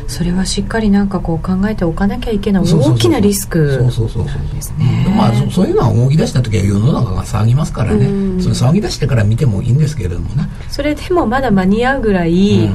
[0.06, 8.06] それはしっかりなんかこう考えておかなきゃいけない大きなリスクそうそうそうそうですね、まあそういうのは動き出した時は世の中が騒ぎますからね、
[8.40, 10.48] それ騒ぎ出してから見てもいいんですけれどもね。
[10.68, 12.70] それでもまだ間に合うぐらい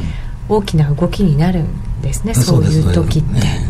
[0.48, 3.69] 大きな動きになるんですね、そういう時って。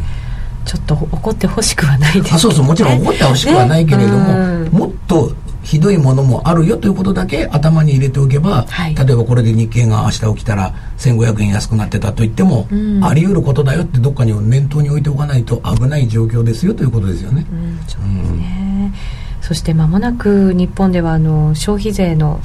[0.69, 17.47] ちょっと怒ってほしくはないです、そうそうもちろん怒ってほしくはないけれども、ね、もっとひどいものもあるよということだけ頭に入れておけば、はい、例えばこれで日経が明日起きたら1500円安くなってたと言っても、うん、あり得ることだよってどっかに念頭に置いておかないと危ない状況ですよということですよね。
[17.51, 18.93] うん、そうですね、
[19.39, 22.39] うん、そして間もなく日本ではあの消費税の、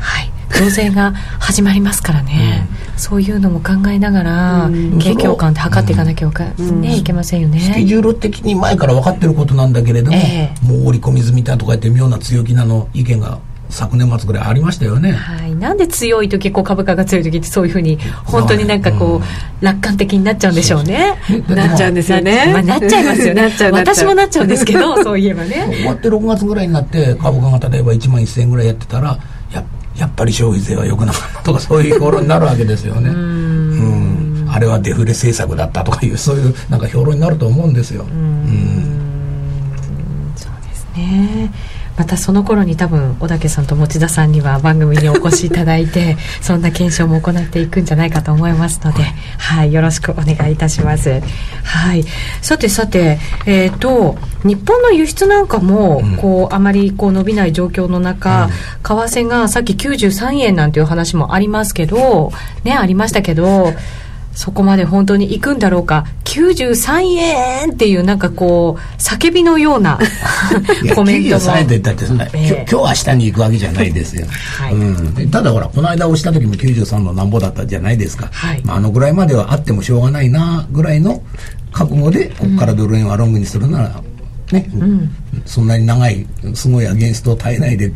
[0.00, 0.29] はい、
[0.60, 7.60] 増税が始まりますからね、うん、そういうのも考えながら、うん、景況感って測っていかなきゃいけ,、ねいけませんよね。
[7.60, 13.38] スケジュール的に前から分かってることなんだけれども、えー、もう織り込み済みだとか言って妙な強気なの意見が
[13.70, 19.22] 昨年末ぐらいありましたよね、はい、なんで強い時こう株価が強い時ってそういうふうに本当になんかこう、うん、
[19.60, 21.18] 楽観的になっちゃうんでしょうね。
[21.48, 23.50] なっちゃうんですよね、 まあ、なっちゃいますよね。
[23.72, 25.68] 私もなっちゃうんですけどそういえばね。
[25.70, 29.18] 終わって6月ぐらいになって株価が例えば1万1000円ぐらいやってたら
[30.00, 33.10] ややっぱり消費税は良くなかったとかそういう評論になるわけですよね。
[33.10, 34.48] うん。
[34.50, 38.04] あれはデフレ政策だったとかいうそういうなんか評論になると思うんですよ。
[38.04, 39.00] うん。
[40.36, 41.52] そうですね
[42.00, 49.02] またその頃に多分小竹さんと持田さんには番組にお越しいただいて そんな検証も行っていくんじゃないかと思いますので、
[49.36, 51.20] はい、よろしくお願いいたします。
[51.62, 52.06] はい、
[52.40, 62.32] さてさて、えっ、ー、と日本の輸出なんかも、こうあまりこう伸びない状況の中、うん、為替がさっき93円なんていう話もありますけど、
[62.64, 63.74] ねありましたけど。
[64.34, 66.06] そこまで本当に行くんだろうか。
[66.24, 69.98] 93円っていうなんかこう叫びのような
[70.94, 71.40] コメントも。
[71.40, 74.26] 93円って言ったってそんな、えー、今日明日に行くわけじゃないですよ、
[74.58, 74.74] はい。
[74.74, 81.22] うん、ただほらこの間押した時も93のなんぼだったじゃないですか、はい、まあ、あのぐらいまではあってもしょうがないなぐらいの
[81.72, 84.02] 覚悟でここからドル円はロングにするなら、
[84.52, 85.10] ね、うん、
[85.44, 87.92] そんなに長いすごいアゲンストを耐えないで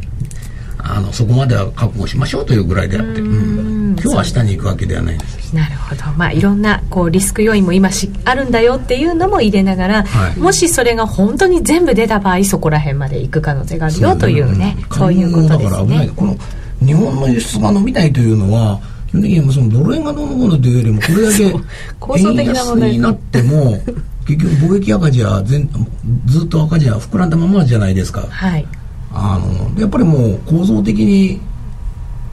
[0.87, 5.55] あのそこまでは覚悟しましょうというぐらいであって、うん、今日は下に行くわけではないです。
[5.55, 6.05] なるほど。
[6.17, 15.65] まあいろんなこうリスク要因も今しあるんだよっていうのも入れながら、はい、もしそれが本当に全部出た場合そこら辺まで行く可能性があるよというねそういうことですね。
[15.65, 16.09] だから危ない。
[16.11, 16.37] この
[16.81, 23.79] 日本の輸出が伸びないというのは基本的にそのドル円がどうのこうのというよりもこれだけ 円安になっても
[24.27, 25.69] 結局貿易赤字は全
[26.27, 28.27] ずっと赤字は膨らんだままじゃないですか。
[28.29, 28.67] はい
[29.15, 31.41] あのやっぱりもう構造的に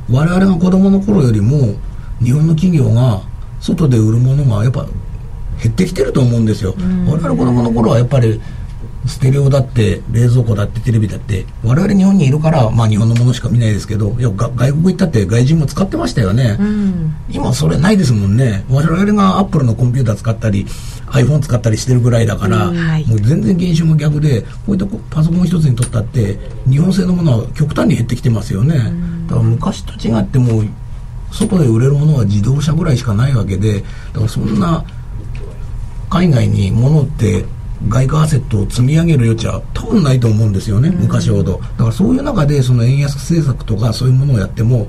[0.09, 1.75] 我々が子供の頃よりも
[2.21, 3.21] 日本の企業が
[3.59, 4.85] 外で売るものがやっぱ
[5.61, 6.73] 減ってきてると思うんですよ、
[7.07, 8.41] 我々子供の頃はやっぱり
[9.07, 18.63] ステレオだって冷蔵庫だってテレビだって我々日本にいるからまあ日本のものしか見ないですけどいや外国行ったって外人も使ってましたよね、うん、今それないですもんね。
[18.69, 20.65] 我々がアップルのコンピューター使ったり
[21.07, 22.77] iPhone 使ったりしてるぐらいだから、うん。
[22.77, 26.37] はい、もう全然現象も逆でこういったパソコン一つにとったって
[26.69, 30.65] 日本製のものは極端に減ってきてますよね、うん、だから昔と違ってもう
[31.31, 33.81] 外で売れるものは自動車ぐらいしかないわけで
[34.13, 34.85] だからそんな
[36.09, 37.45] 海外に物って
[37.89, 41.59] 外貨アセットを積み上げる余地は多分ないと思うんですよね、昔ほど。
[41.77, 44.87] だからそういう中で、その円安政策とかそういうものをやっても、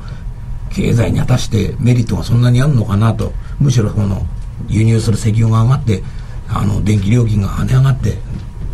[0.71, 4.27] 経済に果たしてメリットがそんなにあるのかなと、むしろこの
[4.69, 6.03] 輸入する石油が上がって、
[6.49, 8.19] あの電気料金が跳ね上がって、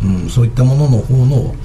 [0.03, 1.55] うん、そういったものの方の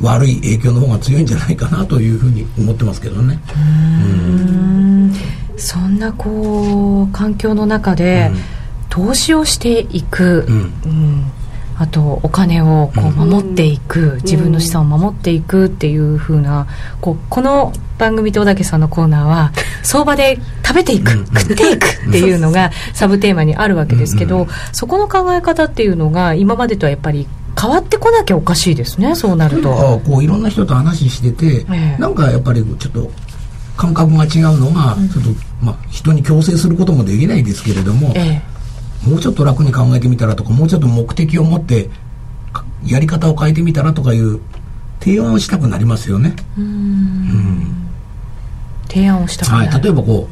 [0.00, 3.40] 悪い影響の方が強いんじゃないかなというふうに思ってますけどね。
[3.54, 5.12] うん。
[5.56, 8.30] そんなこう環境の中で、
[8.88, 11.11] 投資をしていく、うん、うん
[11.82, 16.68] あとお金をこう守っていく、うん、自分の資産を守っていくっていうふうな
[17.00, 27.26] こうこの番組と小竹さんのコーナーは 相場で食べていく、食っていくっていうのがサブテーマにあるわけですけど、そこの考え方っていうのが今までとはやっぱり
[27.60, 30.00] 変わってこなきゃおかしいですねそうなると。
[30.06, 33.10] こういろんな人と話してて、えー、なんかやっぱりちょっと
[33.76, 38.51] 感覚が違うのが、ちょっとまあ人に強制することもできないですけれども、えー
[39.06, 41.90] もうちょっと楽に考えてみたらとかもうちょっと目的を持って
[42.84, 44.40] やり方を変えてみたらとかいう
[45.00, 46.36] 提案をしたくなりますよね。
[46.56, 47.90] うん。
[48.88, 50.28] 提案をしたくなる、はい、例えばこ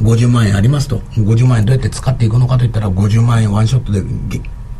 [0.00, 0.98] う50万円ありますと。
[1.16, 4.00] 50万円どうやって使っていくのかといったら50万円ワンショットで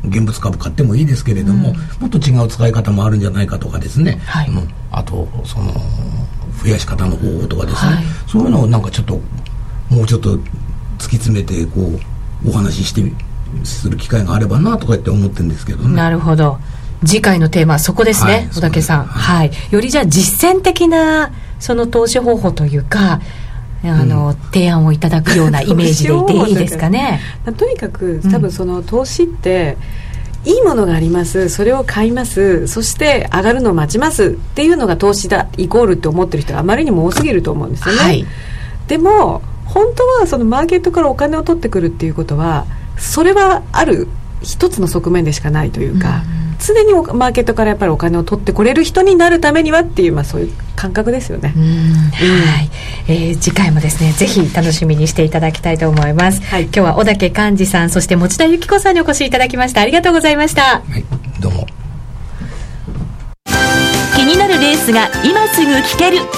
[0.04, 4.50] 現物株買ってもいいですけれども、もっと違う使い方もあるんじゃないかとかですね、はい、
[4.92, 5.72] あとその
[6.62, 9.20] 増やし方の方法とかですね、はい、そういうのをなんかちょっと
[9.90, 10.40] もうちょっと突
[10.98, 12.00] き詰めてこう
[12.46, 13.12] お話しして
[13.64, 15.96] する機会があればなとかって思ってるんですけどね。
[15.96, 16.58] なるほど。
[17.06, 23.20] 次回のテーマはそこですね、はい、小竹さん、はい、はい、よりじゃあ実践的なその投資方法というか
[23.84, 27.20] あの、うん、提案をいただくような イメージでいていいですかね？
[27.56, 29.76] とにかく多分その投資って、
[30.44, 38.26] いいものがありますそれを買いますそして上がるのを待ちますっていうのが投資だイコールって思ってる人があまりにも多すぎると思うんですよね、はい、
[38.86, 42.66] でも本当はそのマーケットからお金を取ってくるっていうことは
[42.96, 44.08] それはある
[44.42, 51.54] 一つの側面でしかないというか、うん、常にマーケットからやっぱりお金を取ってこれる人になるためにはっていう、まあ、そういう感覚ですよね。
[52.14, 52.70] はい、
[53.08, 56.40] えー、次回もですねぜひ楽しみにしていただきたいと思います。
[56.42, 60.62] はい、今日は小竹寛治さんそして持田由紀子さんにお越しいただきましたありがとうございました。
[60.62, 61.04] はい、
[61.40, 61.66] どうも。
[64.16, 66.37] 気になるレースが今すぐ聞ける。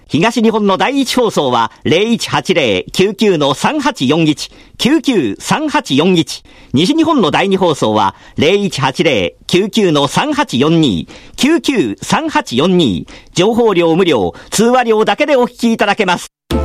[0.11, 6.43] 東日本の第一放送は0180-99-3841、99-3841
[6.73, 11.07] 西日本の第二放送は0180-99-3842
[11.37, 16.27] 99-3842情報量無料、通話料だけでお聞きいただけます。
[16.49, 16.57] ラ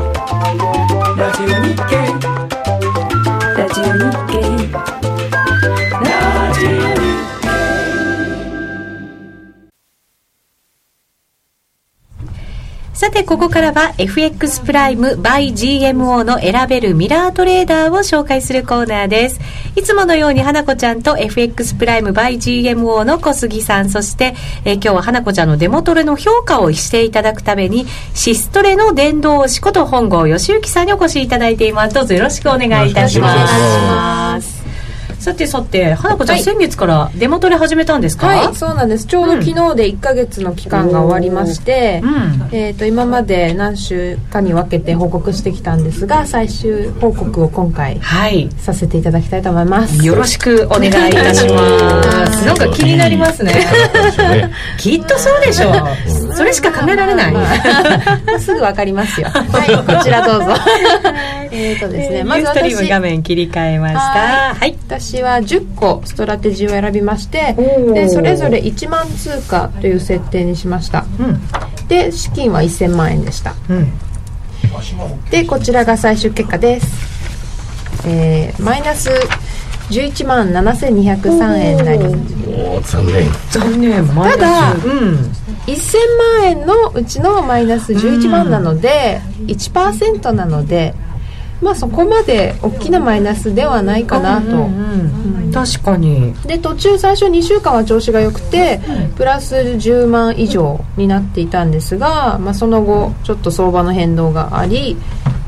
[1.33, 1.53] ジオ日
[1.87, 1.97] 経。
[3.57, 3.91] ラジオ日
[4.33, 4.37] 経。
[12.97, 19.39] さて、ここからは FX プライム by GMO の選べるミラートレーダーを紹介するコーナーです。
[19.77, 24.35] いつものように花子ちゃんと FX プライム by GMO の小杉さん、そして、
[24.65, 27.85] えー、今日は花子ちゃんのデモトレの評価をしていただくために、
[28.15, 31.95] シストレの伝道師こと本郷義行さんにお越しいただいています。
[31.95, 34.56] どうぞよろしくお願いいたします。
[35.27, 38.29] さてさて花子ちゃん、はい、先月からデモトレ始めたんですか？
[38.29, 39.07] はいそうなんです。
[39.07, 50.07] ちょうど昨日で1か月の期間が終わりまして、うん、えーと、今まで何週かに分けて報告してきたんですが最終報告を今回、はい、させていただきたいと思います。
[50.07, 52.47] よろしくお願いいたします。
[52.47, 53.53] なんか気になりますね。
[54.79, 56.35] きっとそうでしょう。
[56.37, 58.39] それしか考えられない。
[58.39, 59.27] すぐ分かりますよ。
[59.31, 60.55] はいこちらどうぞ
[61.57, 64.55] えっとですねまず私画面切り替えました。
[64.55, 67.55] はい、私私は10個ストラテジーを選びまして
[67.93, 73.93] でそれぞれ1万通貨という設定にしました、うん、で資金は1000万円でした、うん、
[75.31, 79.11] でこちらが最終結果です、えー、マイナス
[79.91, 82.03] 11万7203円なり。
[82.83, 83.31] 残念。
[83.51, 84.07] 残念。
[84.07, 85.15] ただ、うん、
[85.67, 90.95] 1000万円のうちのマイナス11万なので、うん、1%なので
[91.61, 94.69] まあそこまで大きなマイナスではないかなと、
[95.53, 96.35] 確かに。
[96.47, 98.81] で途中最初2週間は調子が良くて
[99.17, 104.97] プラス10万以上になっていたんですが、まあ、その後ちょっと相場の変動があり、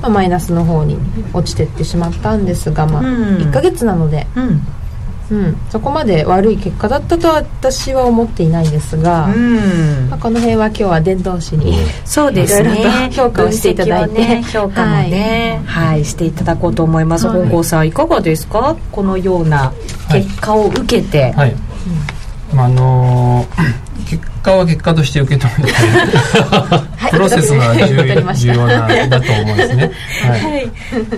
[0.01, 0.99] まあ、マイナスの方に
[1.35, 4.63] 落ちていってしまったんですが、まあ、1ヶ月なので、うん
[5.31, 10.09] うん、そこまで悪い結果だったとは私は思っていないんですが、うん。
[10.09, 13.11] まあ、この辺は今日は伝道師にそうですね。
[13.13, 18.77] 評価をしていただいて、ね、評価もね、はい、はい、していただこうと思います、本郷さんいかがですか？
[18.91, 19.73] このような
[20.11, 21.57] 結果を受けて、はい、はい
[22.53, 25.73] うん、あのー結果は結果として受け止めて
[27.11, 27.75] プロセスが
[28.35, 29.93] 重要なだと思うんですね、
[30.23, 30.73] はい、はい、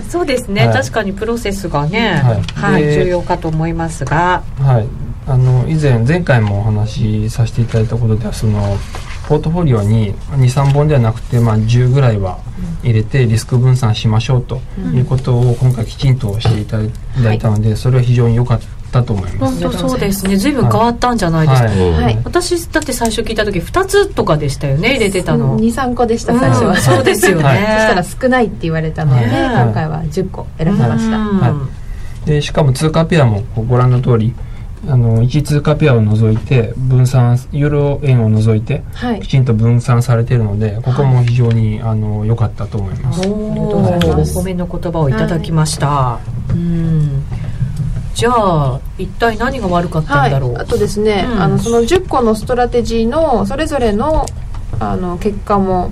[0.09, 2.21] そうですね、はい、確かにプロセスがね、
[2.55, 4.43] はい、重要かと思いますが。
[4.59, 4.87] はい。
[5.27, 8.75] あの以前前回もお話しさせていただいたことではその
[9.27, 12.39] ポートフォリオに23本ではなくて、まあ、10ぐらいは
[12.83, 14.59] 入れてリスク分散しましょうと
[14.93, 16.79] いうことを今回きちんとしていた
[17.23, 18.59] だいたので、それは非常に良かっ
[18.91, 19.61] たったと思います。
[19.63, 20.35] 本当そうですね。
[20.35, 25.57] 随分変わったんじゃないですか、はい、私だって最初聞いた時2つとかでしたよね入れてたの。
[25.59, 31.67] 23個でした最初は、うん、そうですよね、はい、そしたら少ないって言われたので、今回は10個選びました、は
[32.25, 34.33] い、でしかも通貨ペアもご覧の通り
[34.87, 43.21] あの1通貨ペアを除いて分散ユーロ円を除いて、はい、きちんと分散されているのでここも非常に、はい、あの良かったと思います。
[43.21, 44.39] ありがとうございます。
[44.39, 45.87] お褒めの言葉をいただきました。
[45.87, 46.19] は
[46.49, 47.23] い、うん
[48.21, 54.27] じゃあ一体何が悪かったんだろう、はい、あとですね、うん、あのその10個のストラテジーのそれぞれの
[54.79, 55.91] あの結果も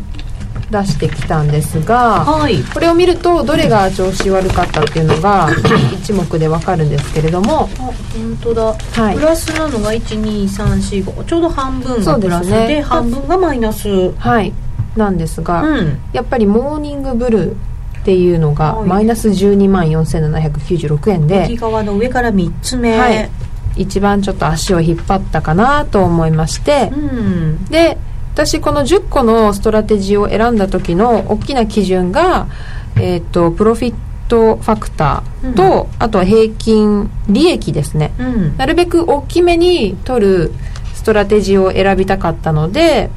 [0.69, 5.49] 出してきたんですが、はい、これを見るとどれが調子悪かったっていうのが
[5.99, 7.67] 一目で分かるんですけれども。
[7.67, 14.11] 本当だ、はい、プラスなのが12345ちょうど半分がプラスでで、ね、半分がマイナス。
[14.19, 14.53] はい。
[14.95, 17.55] なんですが、うん、やっぱりモーニングブルー
[18.01, 23.29] っていうのがマイナス12万4796円で右側の上から3つ目、はい、
[23.75, 27.97] 一番ちょっと足を引っ張ったかなと思いまして、うん、で
[28.33, 32.47] 私この10個のストラテジーを選んだ時の大きな基準が、
[32.95, 33.95] えーと、プロフィッ
[34.29, 40.53] トファクターと、うん、あとは平均利益ですね、うん、なるべく大きめに取る
[40.93, 43.09] ストラテジーを選びたかったので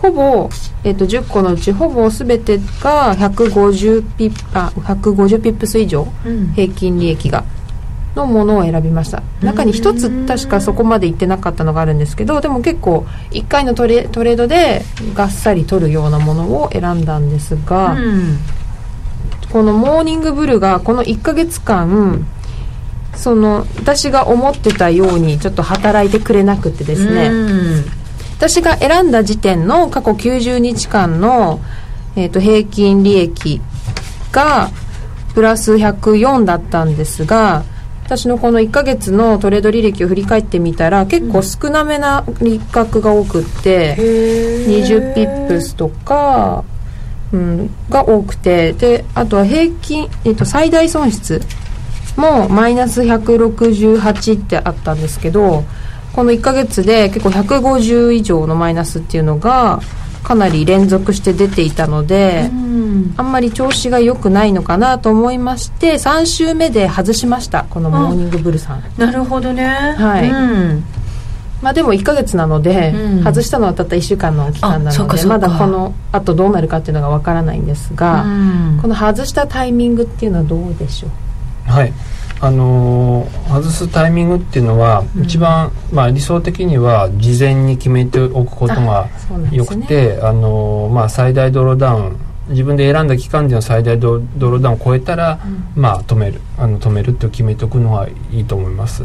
[0.00, 0.48] ほぼ、
[0.82, 6.06] えー、と10個のうちほぼ全てが150ピッあ150ピップス以上、
[6.54, 7.44] 平均利益が
[8.16, 9.22] のものを選びました。
[9.42, 14.82] 中に1つ確かそこまでいってなかったのがあるんですけどでも結構1回のトレトレードで
[15.14, 18.38] がっさり取るようなものを選んだんですが、うん、
[19.50, 22.26] このモーニングブルがこの1ヶ月間
[23.14, 27.84] その私が思ってたようにちょっと働いてくれなくてですね、うん、
[28.40, 31.60] 私が選んだ時点の過去90日間の、
[32.16, 33.60] えー、と平均利益
[34.32, 34.70] が
[35.34, 37.64] プラス104だったんですが
[38.02, 46.64] 私のこの1か月のトレード履歴を振り返ってみたら結構少なめな利確が多くって20ピップスとか、
[47.34, 51.42] うん、が多くてであとは平均、えっと、最大損失
[52.16, 55.64] もマイナス168ってあったんですけど
[56.12, 59.80] この1か月で結構150以上のマイナスっていうのが
[60.22, 62.50] かなり連続して出ていたので、
[63.16, 68.84] あんまり調子が良くないのかなと思いまして3週目で外しましたこのモーニングブルさん。
[68.98, 69.64] なるほどね。
[69.64, 70.34] はい、う
[70.76, 70.84] ん。
[71.62, 78.26] まあ、でも1か月なので、うん、外したのはたった1週間の期間なのでまだこのあとどうなるかっていうのがわからないんですが、う
[78.76, 81.08] ん、この外したタイミングっていうのはどうでしょ
[81.68, 81.92] うはい
[82.42, 89.08] あのー、外すタイミングっていうのは、うん、一番、まあ、理想的には事前に決めておくことが
[89.52, 92.16] よくてあ、ね、あのー、まあ、最大ドローダウン
[92.48, 96.40] 自分で選んだ期間での最大ドローダウンを超えたら、うん、まあ、止める。
[96.58, 99.04] あの止めるって決めておくのがいいと思います。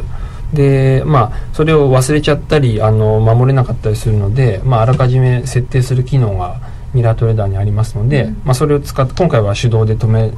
[0.54, 6.60] でまあそれを忘れちゃったりあの守れなかったりするので、まあ、あらかじめ設定する機能が
[6.94, 10.32] ミラートレーダーにありますので、うん、まあ、それを使って今回は手動で止め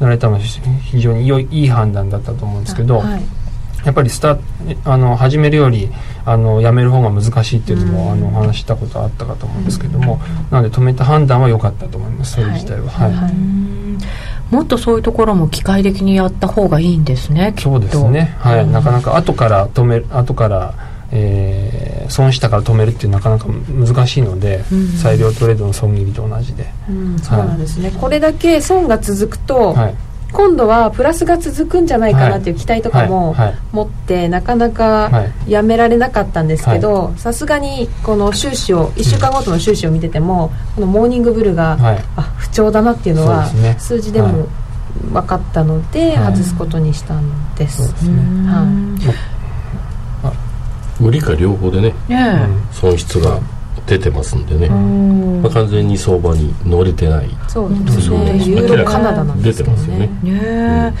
[0.00, 3.22] られたのは非常に良いいい判断だったと思うんですけど、はい、
[3.84, 4.38] やっぱりスタ
[4.84, 5.88] あの始めるより
[6.24, 12.90] あのやめる方が難しいっていうのも、うん、あのお話したことあったかと思うんですけども、うん、なので止めた判断は良かったと思いますそれ自体は。
[12.90, 13.34] はい、はい。
[14.50, 18.36] もっとそういうところも機械的にやった方がいいんですねそうですね。
[18.38, 20.74] はい、なかなか後から止める後から
[21.12, 29.94] えー、損したから止めるっていうなかなか難しいので、うん、裁量トレードの損切りと同じで、うん、そうなんですね、これだけ損が続くと、はい、
[30.32, 33.34] 今度はプラスが続くんじゃないかなっていう期待とかも
[33.72, 35.10] 持って、なかなか
[35.46, 41.78] やめられなかったんですけどさすがにこの収支を1週間ごとの収支を見てても、このモーニングブルが、
[42.16, 43.46] あ不調だなっていうのは
[43.78, 44.48] 数字でも
[45.12, 47.82] 分かったので外すことにしたんです。
[47.82, 48.64] は
[49.32, 49.35] い
[51.00, 51.94] 無理か両方でね、
[52.72, 53.40] 損失が
[53.86, 57.30] 出てますんでね、まあ、完全に相場に乗れてない。
[57.48, 58.36] そうですね。
[58.44, 59.64] ユーロカナダなんですね。
[59.64, 60.10] 出てますよね。
[60.22, 60.94] ね、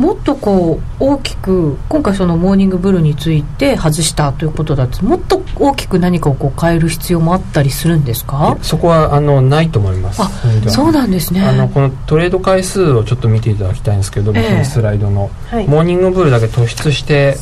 [0.00, 8.56] もっとこう大きく今回そのモーニングブルーについて外したということだともっと大きく何かをこう変える必要もあったりするんですか？
[8.62, 10.22] そこはあのないと思います。
[10.22, 10.30] あ
[10.70, 11.42] そうなんですね。
[11.42, 17.36] あのこのトレード回数をちょっと見ていただきたいんですけど、えー、このスライドの、はい、モーニングブルーだけ突出して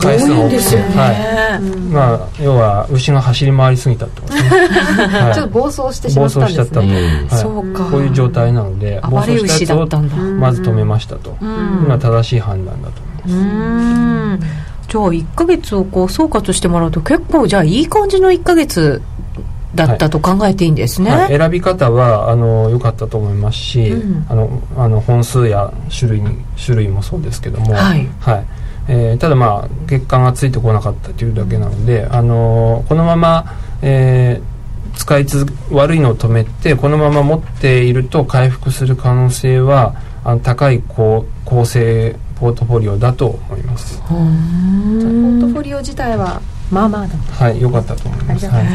[0.00, 4.50] 回数が多くて、ね、はい、まあ要は牛が走り回りすぎたってことですね、
[5.10, 6.52] はい、ちょっと暴走してしまったんですね。
[6.52, 7.84] 暴走しちゃった、はい、そうか。
[7.90, 9.00] こういう状態なので。
[9.10, 10.00] 暴走したやつを
[10.38, 14.66] まず止めましたと、うんが正しい判断だと思います。
[14.88, 19.02] じゃあ1か月をこう総括してもらうと結構じゃあいい感じの1か月
[19.74, 28.46] だったと考えていいんですね、はい、選び方はあの良かったと思いますし、うん、あのあの本数や種類に種類もそうですけども、はい、はい、
[28.88, 33.44] えー、ただまあ月間がついてこなかったというだけなので、あのこのまま、
[33.82, 39.94] えー、使い続悪いのを止めてこのまま持っていると回復する可能性は
[40.26, 44.00] あの高い構構成ポートフォリオだと思います。
[44.00, 45.40] ポー。
[45.40, 48.66] トフォリオ自体はまあまあだはい良かったと思います、はい、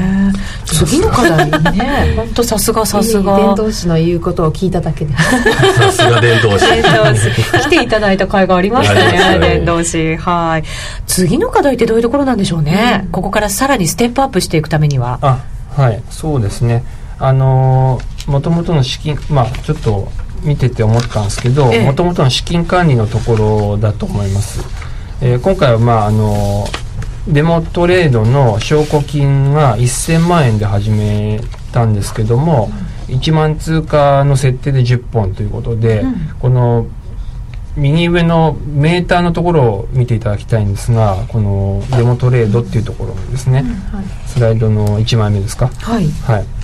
[0.66, 2.14] 次の課題ね。
[2.16, 3.36] 本当さすがさすが。
[3.36, 5.14] 伝道師の言うことを聞いただけで。
[5.14, 6.66] さすが伝道師。
[6.66, 9.40] 来ていただいた甲斐がありましたね。
[9.40, 10.16] 伝道師。
[10.16, 10.64] はい。
[11.06, 15.20] 次の課題ってどういうところなんでしょうね、うん、ここからさらにステップアップしていくためには。
[15.22, 16.02] あはい。
[16.10, 16.86] そうですね。
[17.20, 20.08] あのもともとの資金まあちょっと
[20.44, 24.62] 見てて思ったんですけどもともとの資金管理のところだと思います、
[25.22, 26.66] えー、今回はまああの
[27.28, 31.40] デモトレードの証拠金が1000万円で始め
[31.72, 32.72] たんですけども、
[33.08, 36.88] うん、1万通貨の設定で10本ということで、うん、この
[37.78, 43.68] 右上のメーターのところを見ていただきたいんですがこのデモトレードっていうところですね、うん
[43.98, 45.68] はい、スライドの1枚目ですか？
[45.68, 46.61] はい、はい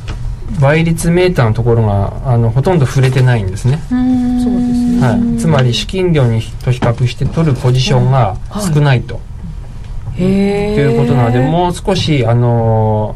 [0.62, 3.80] 倍率メーターのところがあのほとんど触れてないんですね。
[3.90, 4.04] そうで
[4.40, 8.38] すね、はい、つまり資金量にと比較して取るポジションが
[8.74, 9.22] 少ないと、は
[10.18, 13.16] い、いうことなのでもう少しあの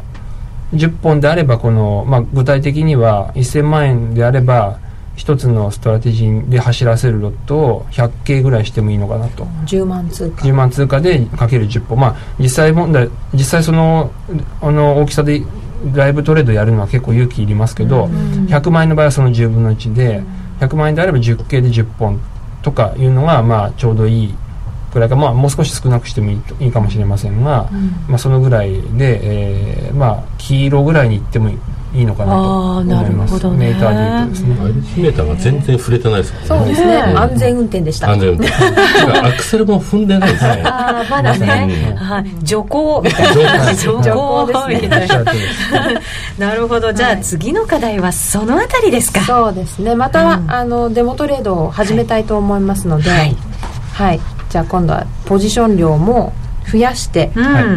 [0.74, 4.78] 10本であればこの、まあ、具体的には1000万円であれば
[5.14, 9.44] 一つのストラテジーで走らせるロットを100系ぐらいしてもいいのかなと。
[9.66, 10.42] 10万通貨。
[10.42, 12.00] 10万通貨でかける10本。
[12.00, 14.10] まあ実際問題実際その
[14.62, 15.42] あの大きさで
[15.94, 20.22] ライブトレードやるのは結構勇気いりますけど、うん、100万円の場合はその10分の1で、
[20.60, 22.20] 100万円であれば10系で10本
[22.62, 24.34] とかいうのがまあちょうどいい
[24.92, 29.20] ぐらいか、まあ、もう少し少なくしてもいいいいかもしれませんが、うん、まあ、そのぐらいで、
[29.86, 31.50] えーまあ、黄色ぐらいにいっても
[31.94, 34.54] いいのかなと思います、ね、メーターでですね。
[34.54, 36.48] メーターが全然触れてないですもんね。
[36.48, 38.10] そうですね、安全運転でした。
[38.10, 38.52] 安全運転。
[39.20, 40.62] アクセルも踏んでないですね。
[40.64, 43.74] ああまだね、はい、徐行みたいな。
[43.74, 44.46] 徐行。
[44.68, 45.16] みたいな
[46.38, 46.92] なるほど。
[46.92, 49.20] じゃあ、次の課題はそのあたりですか。
[49.20, 49.94] そうですね。
[49.94, 53.36] また、あのデモトレードを始めたいと思いますので、はい、
[53.92, 56.32] はい、じゃあ今度はポジション量も
[56.70, 57.30] 増やして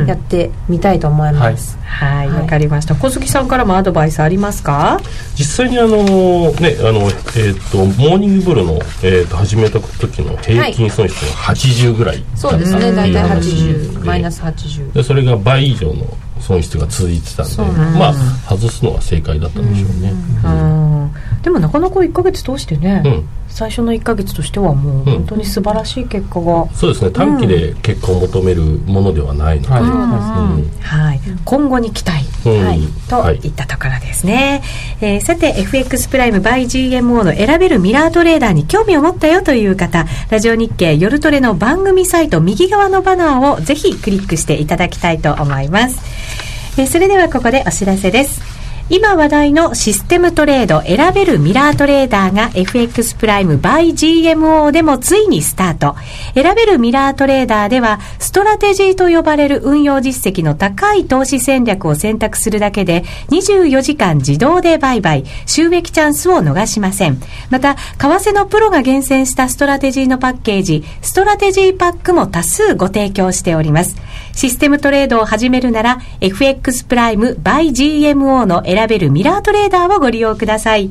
[0.07, 1.77] やってみたいと思います。
[1.83, 2.95] はい、わ、はい、かりました。
[2.95, 4.99] 小杉さんからもアドバイスありますか？
[5.37, 12.91] 実際にあのねあのえっ、ー、とモーニングブルのえっ、ー、と始めた時の平均損失が80ぐらい、はい、そうですね。
[12.91, 14.93] 大体80マイナス80。
[14.93, 16.05] でそれが倍以上の
[16.39, 17.57] 損失が続いてたんで、
[17.97, 18.13] まあ
[18.49, 20.13] 外すのは正解だったんでしょうね。
[21.41, 23.03] でもなかなか1か月通してね。
[23.05, 23.27] うん。
[23.47, 27.11] 最初の1か月としてはもう本当に素晴らしい結果が、うん、そうですね。
[27.11, 32.81] 短期で結果を求めるものではないので、はい、今後に期待、はい、
[33.39, 33.49] とい。
[33.49, 34.61] ったところですね、
[34.99, 45.99] はい、えー、さて FX プライム by GMO の選べるミラートレーダーに興味を持ったよという方ラジオ日経夜トレの番組サイト右側のバナーをぜひクリックしていただきたいと思います、
[46.77, 55.95] え、それではここでお知らせです今話題のシステムトレード選べるミラートレーダーが FX プライム by GMO でもついにスタート。
[56.35, 67.19] 選べるミラートレーダーではストラテジーと呼ばれる運用実績の高い投資戦略を選択するだけで24時間自動で売買、収益チャンスを逃しません。
[67.49, 73.95] また、為替のプロが厳選したストラテジーのパッケージ、ストラテジーパックも多数ご提供しております。
[74.35, 80.89] システムトレードを始めるなら FX プライム by GMO の選べるミラートレーダーをご利用ください。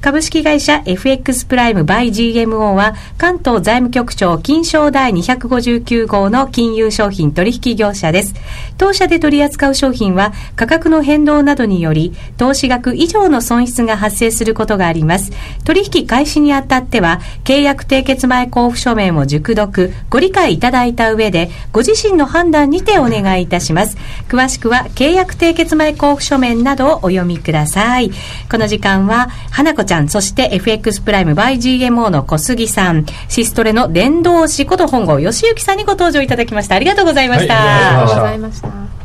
[0.00, 8.34] 株式会社 FX プライム by GMO は関東財務局長金賞第259号の金融商品取引業者です。
[8.78, 15.32] 当社で取り扱う商品は価格の変動などにより投資額以上の損失が発生することがあります。
[15.64, 23.98] 取引開始にあたっては契約締結前交付書面を熟読、ご理解いただいた上でご自身の判断にてお願いいたします。
[24.28, 28.10] 詳しくは契約締結前交付書面などをお読みください。
[28.50, 36.76] この時間は、花子ちゃん、そして FX プライム by GMO の小杉さん、シストレの伝道師こと本郷義行さんにご登場いただきました。
[36.76, 37.54] ありがとうございました。
[37.54, 38.96] はい、ありがとうございました。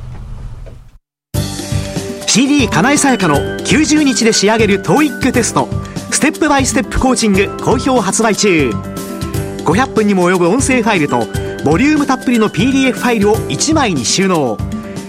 [2.34, 5.68] CD 金井さやかの90日で仕上げる TOEIC テスト
[6.12, 8.70] ステップバイステップコーチング好評発売中
[9.66, 14.57] 500分にも及ぶ音声ファイルとボリュームたっぷりの PDF ファイルを1枚に収納。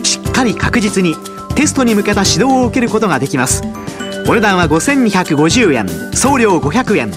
[0.02, 1.14] しっかり確実に
[1.54, 3.62] テストに向けた指導を受けることができます。
[4.28, 7.10] お値段は5250円送料500円。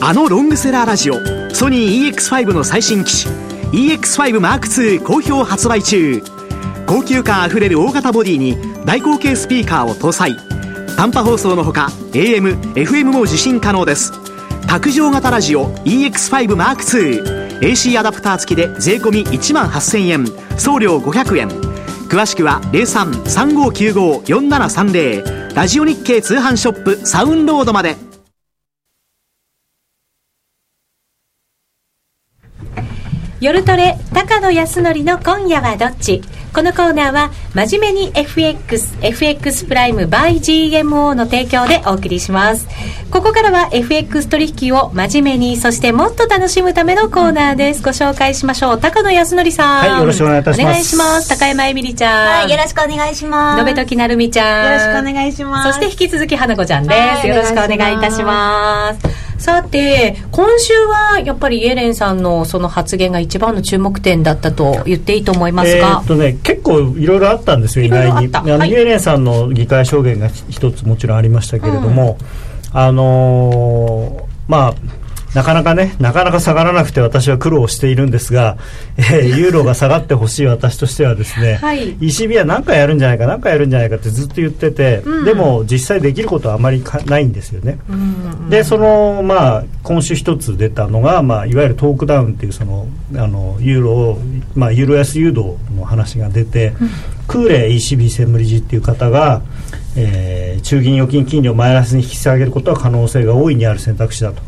[0.00, 1.14] あのロングセラーラジオ
[1.52, 3.34] ソニー EX5 の最新機種
[3.72, 6.22] EX5M2 好評発売中。
[6.90, 10.36] 高級感あふれる大型ボディに大口径スピーカーを搭載。
[10.96, 14.10] 短波放送のほか AM、FM も受信可能です。
[14.66, 20.26] 卓上型ラジオ EX5M2 AC アダプター付きで税込1万8000円。
[20.58, 21.48] 送料500円。
[22.08, 27.94] 詳しくは0335954730ラジオ日経通販ショップサウンロードまで。
[33.40, 36.20] 夜トレ高野康則の今夜はどっち？
[36.52, 42.66] このコーナーは真面目に FX、FX プライム by GMO の提供でお送りします。
[43.10, 47.82] ここからは FX 取引を真面目に、そしてもっと楽しむためのコーナーです。
[47.82, 48.80] ご紹介しましょう。
[48.80, 49.88] 高野康則さん。
[49.90, 50.66] はい、よろしくお願いいたします。
[50.66, 51.28] お願いします。
[51.28, 52.42] 高山えみりちゃん。
[52.42, 53.68] はい、よろしくお願いします。
[53.68, 54.64] 延時なるみちゃん。
[54.64, 55.72] よろしくお願いします。
[55.72, 57.26] そして引き続き花子ちゃんです。
[57.26, 59.29] よろしくお願いいたします。
[59.40, 65.88] さて、今週はやっぱりイエレンさんのその発言が一番の注目点だったと言っていいと思いますが。
[65.88, 68.28] えー、っとね、結構いろいろあったんですよ、意外に。
[68.30, 72.18] あの、はい、イエレンさんの議会証言が一つもちろんありましたけれども、
[72.70, 74.74] うん、あのー、まあ、
[75.34, 78.58] なかなかね、なかなか下がらなくて私は苦労しているんですが、
[78.96, 87.78] えー、 ユーロが下がってほしい私としてはですね、はい、ECB は何回やるんじゃないか、何回やるんじゃないかってずっと言ってて、うん、でも実際できることはあまりないんですよね。
[87.88, 94.20] うん、で、その、まあ、今週一つ出たのが、まあ、いわゆるトークダウンっていうその、あの、ユーロを、
[94.56, 96.90] まあ、ユーロ安誘導の話が出て、うん、
[97.28, 99.42] クーレ ECB 専務理事っていう方が、
[99.96, 104.42] えー、中銀預金金利をマイナスに引き下げることは可能性が大いにある選択肢だと、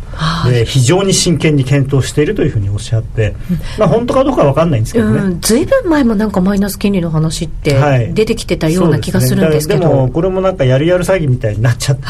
[0.48, 3.34] で非常に真剣に検討しているというふうにおっしゃって、
[3.78, 12.02] まあ、本当かどうか分かんないんですけどね、ずいぶん前もなんかマイナス金利の話って出てきてたような気がするんですけど、はい、でね、でもこれもなんかやるやる詐欺みたいになっちゃって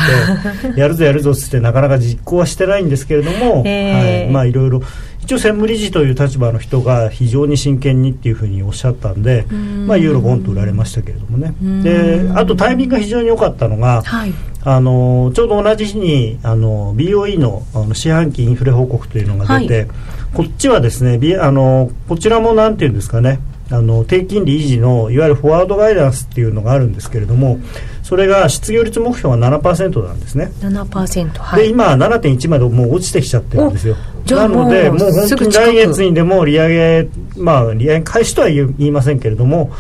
[0.79, 4.31] やるぞやるぞっつってなかなか実行はしてないんですけれども、はい。
[4.31, 4.83] まあいろいろ
[5.23, 9.47] 一応専務理事という立場の人が非常に真剣にっていうふうにおっしゃったんで、
[9.87, 11.55] まあ、ユーロボンと売られましたけれどもね。
[11.83, 14.33] であとタイミングが非常に良かったのが、はい、
[14.65, 19.89] あのちょうど同じ日にあの BOE のあの四半期インフレ報告というのが出て、はい、
[20.35, 23.39] こっちはですねあのこちらもなんていうんですかね
[23.71, 27.59] あの低金利維持のいわゆるフォワードガイダンスっていうのがあるんですけれども
[28.03, 30.53] それが失業率目標は7%なんですね。
[30.61, 33.97] 7%、はい、で今7.1までもう落ちてきちゃってるんですよ
[34.31, 39.73] なのでもう本当に来月にでも利上げまあ利上げ開始とは言いませんけれども、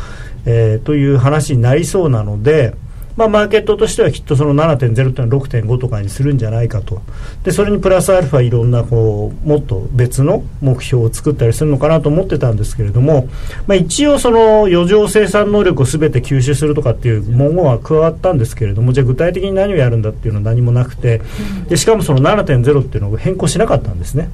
[0.44, 2.74] えー、という話になりそうなので
[3.16, 7.02] まあ、マーケットとしてはきっとその7.0というのは6.5とかにするんじゃないかと。
[7.44, 13.28] でそれにプラスアルファいろんなこうもっと別の目標を作ったりするのかなと思ってたんですけれども、
[13.66, 21.20] まあ、一応その余剰生産能力を全て吸収するとかっていう文言は加わったんですけれどもじゃあ具体的に何をやるんだっていうのは何もなくて
[21.68, 24.30] でしかもその7.0っていうのを変更しなかったんですね。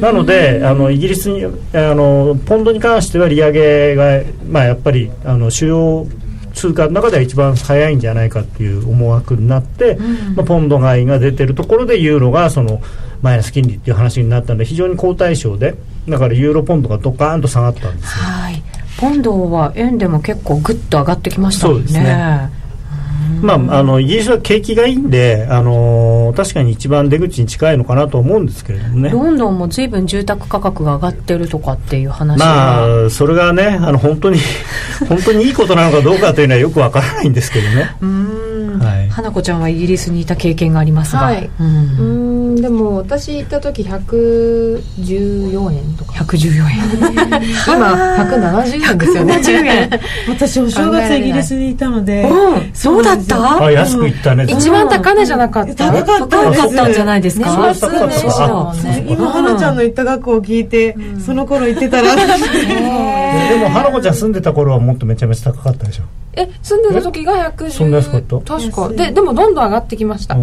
[0.00, 1.48] なのであのイギリスにあ
[1.94, 6.06] のポンドに関しては利上げが、まあ、やっぱりあの主要
[6.52, 12.82] 通貨の中では一番早いんじゃないかっていう思惑になって、うん、まあ、ポンド買いが出てるところでユーロがその
[13.22, 15.74] マイナス金利っていう話になったので非常に好対象で
[16.08, 18.24] だからユーロポンドがドカーンと下がったんですよ。
[18.24, 18.62] はい
[19.00, 21.74] ポンドは円でも結構ぐっと上がってきましたね。
[21.74, 22.50] そうですね
[23.40, 29.10] まあ、あのイギリスは景気がいいんで、あのー、確かに一番出口に近いのかなと思うんですけれどもね。
[29.10, 34.38] ロンドンもずいぶん住宅価格が上がってるとかっていう話まあそれがねあの本当に
[35.08, 37.96] 本当にいいことなのかどうかというのはよくわからないんですけどね。
[38.00, 42.56] うん、はい、花子ちゃんはイギリスにいた経験がありますが、はい、うん。
[42.56, 46.12] でも私行った時114円とか。
[46.12, 46.78] 114円。
[47.66, 49.36] 今170円ですよね。
[49.36, 49.90] 1円。
[50.28, 53.64] 私お正月イギリスにいたので、うん、そうだった？
[53.64, 54.46] あ安く行ったね。
[54.48, 55.92] 一番高値じゃなかった？
[55.92, 56.50] 高かった
[56.88, 57.74] んじゃないですか、ね、
[59.08, 62.14] 今花ちゃんの行った学校を聞いて、その頃行ってたら。
[62.16, 62.22] で
[63.58, 66.04] も花子ちゃん住んでた頃はもっとめちゃめちゃ高かったでしょ。
[66.34, 68.38] え住んでた時が110そんな安かった？
[68.40, 68.88] 確か。
[68.90, 70.36] でででもどんどん上がってきました。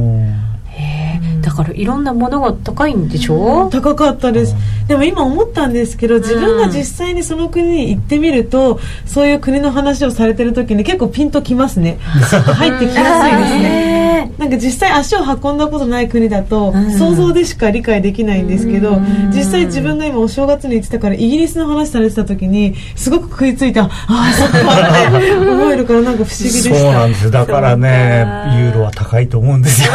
[1.47, 3.69] だからいろんなものが高いんでしょ？
[3.71, 4.53] 高かったです。
[4.89, 11.99] でも今思ったんですけど自分が実際にその国に行ってみるとそういう国の話をされてる時に結構ピンときますね。
[12.03, 14.31] 入ってきやすいですね。
[14.37, 18.99] なんか実際足を運んだことない国だと想像でしか理解できないんですけど
[19.33, 23.83] 実際自分が今お正月に行ってたからイギリスの話されてた時にすごく食いついた。
[23.85, 26.75] ああそっかって 思えるからなんか不思議でした。
[26.75, 27.31] そうなんです。
[27.31, 28.25] だからね
[28.59, 29.91] ユーロは高いと思うんですよ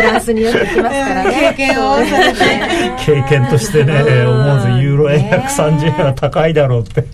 [0.00, 1.54] フランスによってきますからね。
[1.54, 1.96] 経験を。
[3.04, 3.92] 経験としてね、
[4.26, 7.04] 思わずユーロ円130円は高いだろうって。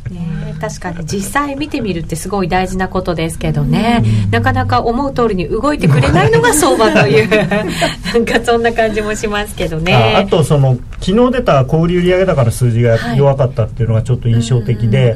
[0.60, 7.28] 確かに実際見てみるってすごい大事なことですけどね、なかなか思う通りに動いてくれないのが相場という。
[8.14, 9.94] なんかそんな感じもしますけどね。
[10.16, 15.14] あとその昨日出た小売売上高の数字が弱かったっていうのがちょっと印象的で、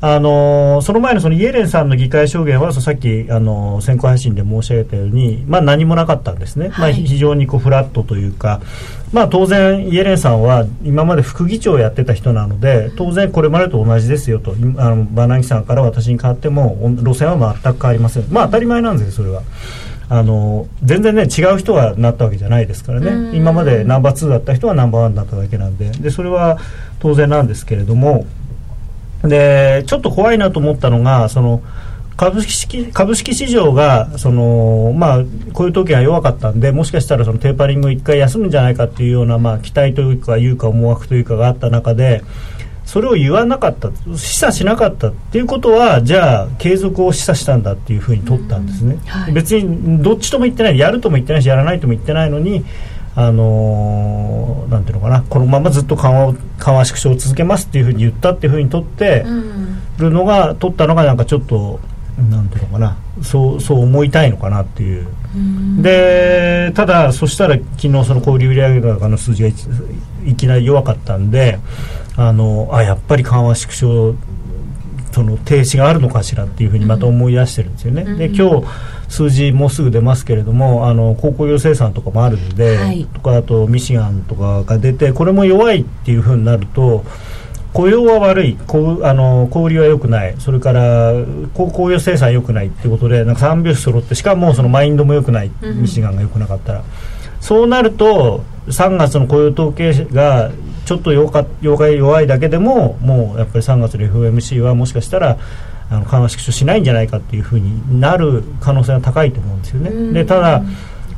[0.00, 8.60] あのその前のそのイエレンさんの議会証言はさっきあの先行配信で申し上げたように、まあ、何もなかったんですね、はい、まあ、非常にこうフラットというか、
[9.14, 14.56] まあ、当然イエレンさんは今まで副議長をやってた人なので当然これまでと同じですよと。
[14.76, 18.24] あのバナギさんから私に代わっても路線は全く変わりません。
[18.28, 19.42] まあ当たり前なんですよそれは。
[20.08, 23.36] あの全然ね違う人がなったわけじゃないですからね。
[23.36, 25.90] 今までナンバー2だった人はナンバーワンだっただけなんで。
[25.90, 26.58] でそれは
[26.98, 28.26] 当然なんですけれども。
[29.22, 31.62] でちょっと怖いなと思ったのがその
[32.16, 35.18] 株式株式市場がその、まあ、
[35.52, 42.22] こういう時は弱かったんでもしかしたらそのテーパリングを1回休むんじゃないかっていうような、まあ、期待というかいうか思惑というかがあった中で
[42.84, 52.64] それを言わなかった示唆しなかったっていうことはじゃあ継続を示唆したんだっていうふうに取ったんですね、はい、別にどっちとも言ってないやるとも言ってないしやらないとも言ってないのに
[53.16, 59.24] あのー、なんていうのかなこのままずっと緩和緩和縮小を続けますっていうふうに言ったっていうふうに取って
[59.98, 61.78] るのが、取ったのがなんかちょっと
[62.30, 62.96] なんていうのかな。
[63.22, 65.06] そうそう思いたいのかなっていう。
[65.82, 69.48] でただそしたら昨日その小売売上高の数字が
[70.24, 71.58] いきなり弱かったんで
[72.16, 74.14] あのあやっぱり緩和縮小
[75.12, 78.66] その停止があるのかしらっていうふうにまた思い出してるんですよね、うん、で今日
[79.08, 87.04] 数字もうすぐ出ますけれどもあの鉱工業生産とかもあるので、はい、とかあとミシガンとかが出てこれも弱いっていうふうになると
[87.74, 90.34] 雇用は悪いこあの小売りは良くない。
[90.38, 91.12] それから
[91.54, 96.84] 工業生産良くないっていうことでなんか3拍子揃ってしかもそのマインドも良くない、ミシガンが良くなかったら。
[97.40, 100.50] そうなると3月の雇用統計が
[100.86, 105.36] ちょっと弱弱い弱いだけでももうやっぱり3月の FOMC はもしかしたら
[105.90, 110.12] あの緩和縮小しないんじゃないかっていうふうになる可能性が高いと思うんですよね。
[110.12, 110.62] でただ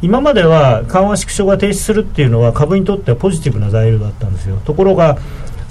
[0.03, 4.57] 今までは緩和縮小が停止するっていうのは株にとってはポジティブな材料だったんですよ。
[4.65, 5.19] ところが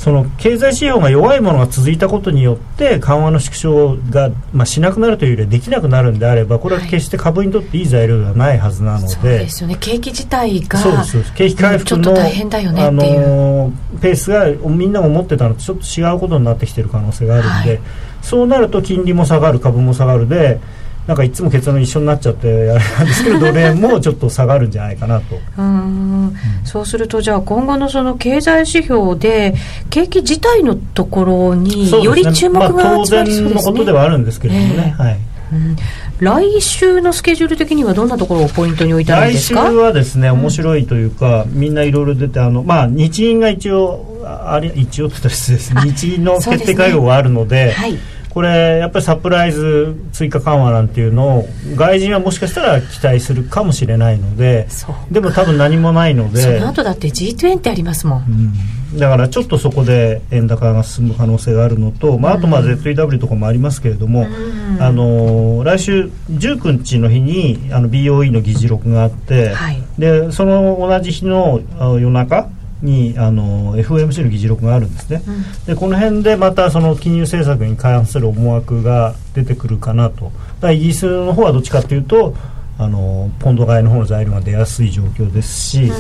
[0.06, 9.78] その経済指標が弱いものが続いたことによって緩和の縮小が、まあ、しなくなるというよりはできなくなるんであればこれは決して株にとっていい材料ではないはずなので、そうですよね。
[9.80, 17.80] 景気自体がそうです景気回復の、ね、あのペースがみんなが思ってたのとちょっと違うことになってきている可能性があるので、はい、
[18.22, 20.60] そうなると金利も下がる株も下がるで
[21.08, 25.38] なんかいつも結論一緒になっちゃってあれなんですけどドル円もちょっと下がるんじゃないかなと。
[25.58, 29.54] うん、そうするとじゃあ今後のその経済指標で
[29.90, 35.18] 景気自体のところにより注目が集まりそうですね、まあ、当然のことではあるんですけれどもね、えー、はい、
[35.54, 35.76] うん
[36.20, 39.66] 来週のスケジュール的にはどんなところをポイントに置いてあるんですか？
[39.66, 45.74] 来週はですね面白いというか、うん、みんないろいろ出てあの、まあ、日銀が一応あれ一応って言ったら失礼です。
[45.74, 47.98] 日銀の決定会合があるので、ねはい、
[48.36, 54.68] これやっぱりサプライズ追加緩和なんていうのを外人はもしかしたら期待するかもしれないので
[55.10, 58.52] でも多分何もないのでその後だって G20 ありますもん、
[58.92, 72.50] うん、だからちょっとそこで円高が進む可能性があるのと、まあ、あとまあ ZEW とかもありますけれども、うん、あの来週19日の日にあの BOE の議事録があって、はい、でその同じ日の夜中
[72.82, 80.32] にあの FOMC の議事録があるんですね、うん、でこの辺でまたその金融政策に関する思惑が出てくるかなと。
[80.60, 82.36] だイギリスの方はどっちかというと
[82.78, 85.92] あのポンド買いの方の材料が出やすい状況ですし、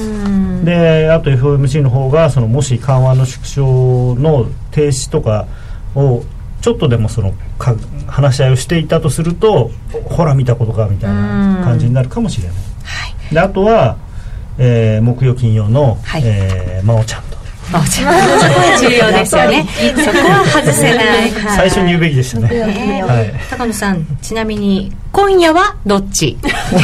[0.65, 5.47] であと FOMC の方がそのもし緩和の縮小の停止とか
[5.95, 6.23] を
[6.61, 7.75] ちょっとでもそのか
[8.07, 9.71] 話し合いをしていたとすると
[10.05, 12.57] ほら見たことかみたいな感じになるかもしれない。
[12.83, 13.97] はい、であとは
[14.57, 17.35] えー、木曜金曜の、はい、えー、真央ちゃんと。
[17.71, 19.65] 真央ちゃん重要ですよね。
[20.05, 21.31] そこは外せない。
[21.55, 26.37] 最初に言うべきでしたね、えー、はい、高野さんちなみに今夜はどっち？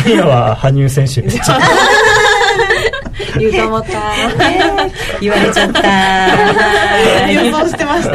[0.06, 1.38] 今夜は羽生選手です
[3.40, 4.14] 言うと思った、
[5.22, 7.32] 言われちゃった。
[7.32, 8.10] 予想してまし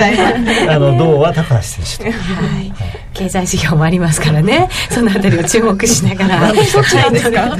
[0.66, 2.72] たあの銅は高橋選手はい。
[3.14, 4.68] 経済指標もありますからね。
[4.90, 7.56] そのあたりを注目しながらそっちなんですか。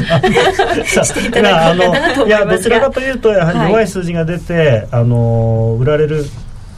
[1.05, 2.57] していただこうかなと思いますが。
[2.57, 6.27] どちらかというとやはり弱い数字が出て、はい、あの売られる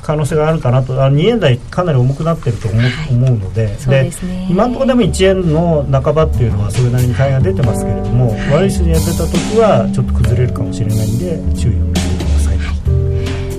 [0.08, 1.04] 可能性があるかなと。
[1.04, 2.80] あ2円台かなり重くなってると思,、
[3.10, 3.66] 思うので。
[3.66, 4.10] で、
[4.48, 11.97] 今のところでも1円の半ばっていうのはそれなりに買いが出てますけれども、はい、悪い数字が出た時はちょっと崩れるかもしれないんで注意を。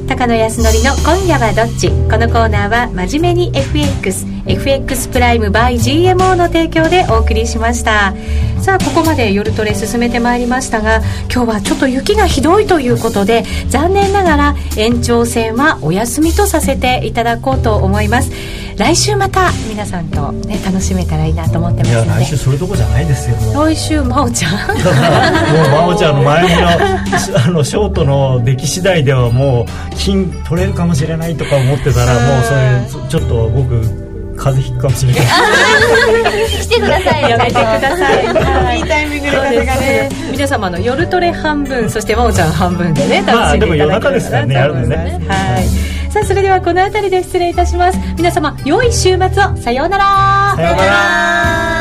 [0.09, 1.89] 高野康則の今夜はどっち？
[1.89, 8.15] このコーナーは真面目に FX FX プライム by GMO の提供でお送りしました。
[8.59, 11.01] さあここまで夜トレ進めてまいりましたが
[11.33, 18.31] 今日はちょっと雪がひどいということで残念ながら延長戦はお休みとさせていただこうと思います。
[18.79, 22.09] 来週また皆さんとね楽しめたらいいなと思ってますので。
[22.21, 33.98] 来週それどこじゃないですよ来週真央ちゃんもう真央ちゃんの前のあのショートの出来次第ではもう金取れるかもしれないとか思ってたらもうそれちょっと僕
[34.39, 35.21] 風邪ひくかもしれない。
[36.61, 37.29] 来てください。
[37.29, 40.09] やめてください、はい、いいタイミングで風がね。
[40.31, 44.45] 皆様の夜トレ半分そして真央ちゃん半分でね楽しんでいただければなと思います。
[44.47, 47.99] ね、はい、さあそれではこの辺りで失礼いたします。
[48.15, 49.57] 皆様良い週末を。
[49.57, 50.53] さようなら。
[50.55, 51.78] さようなら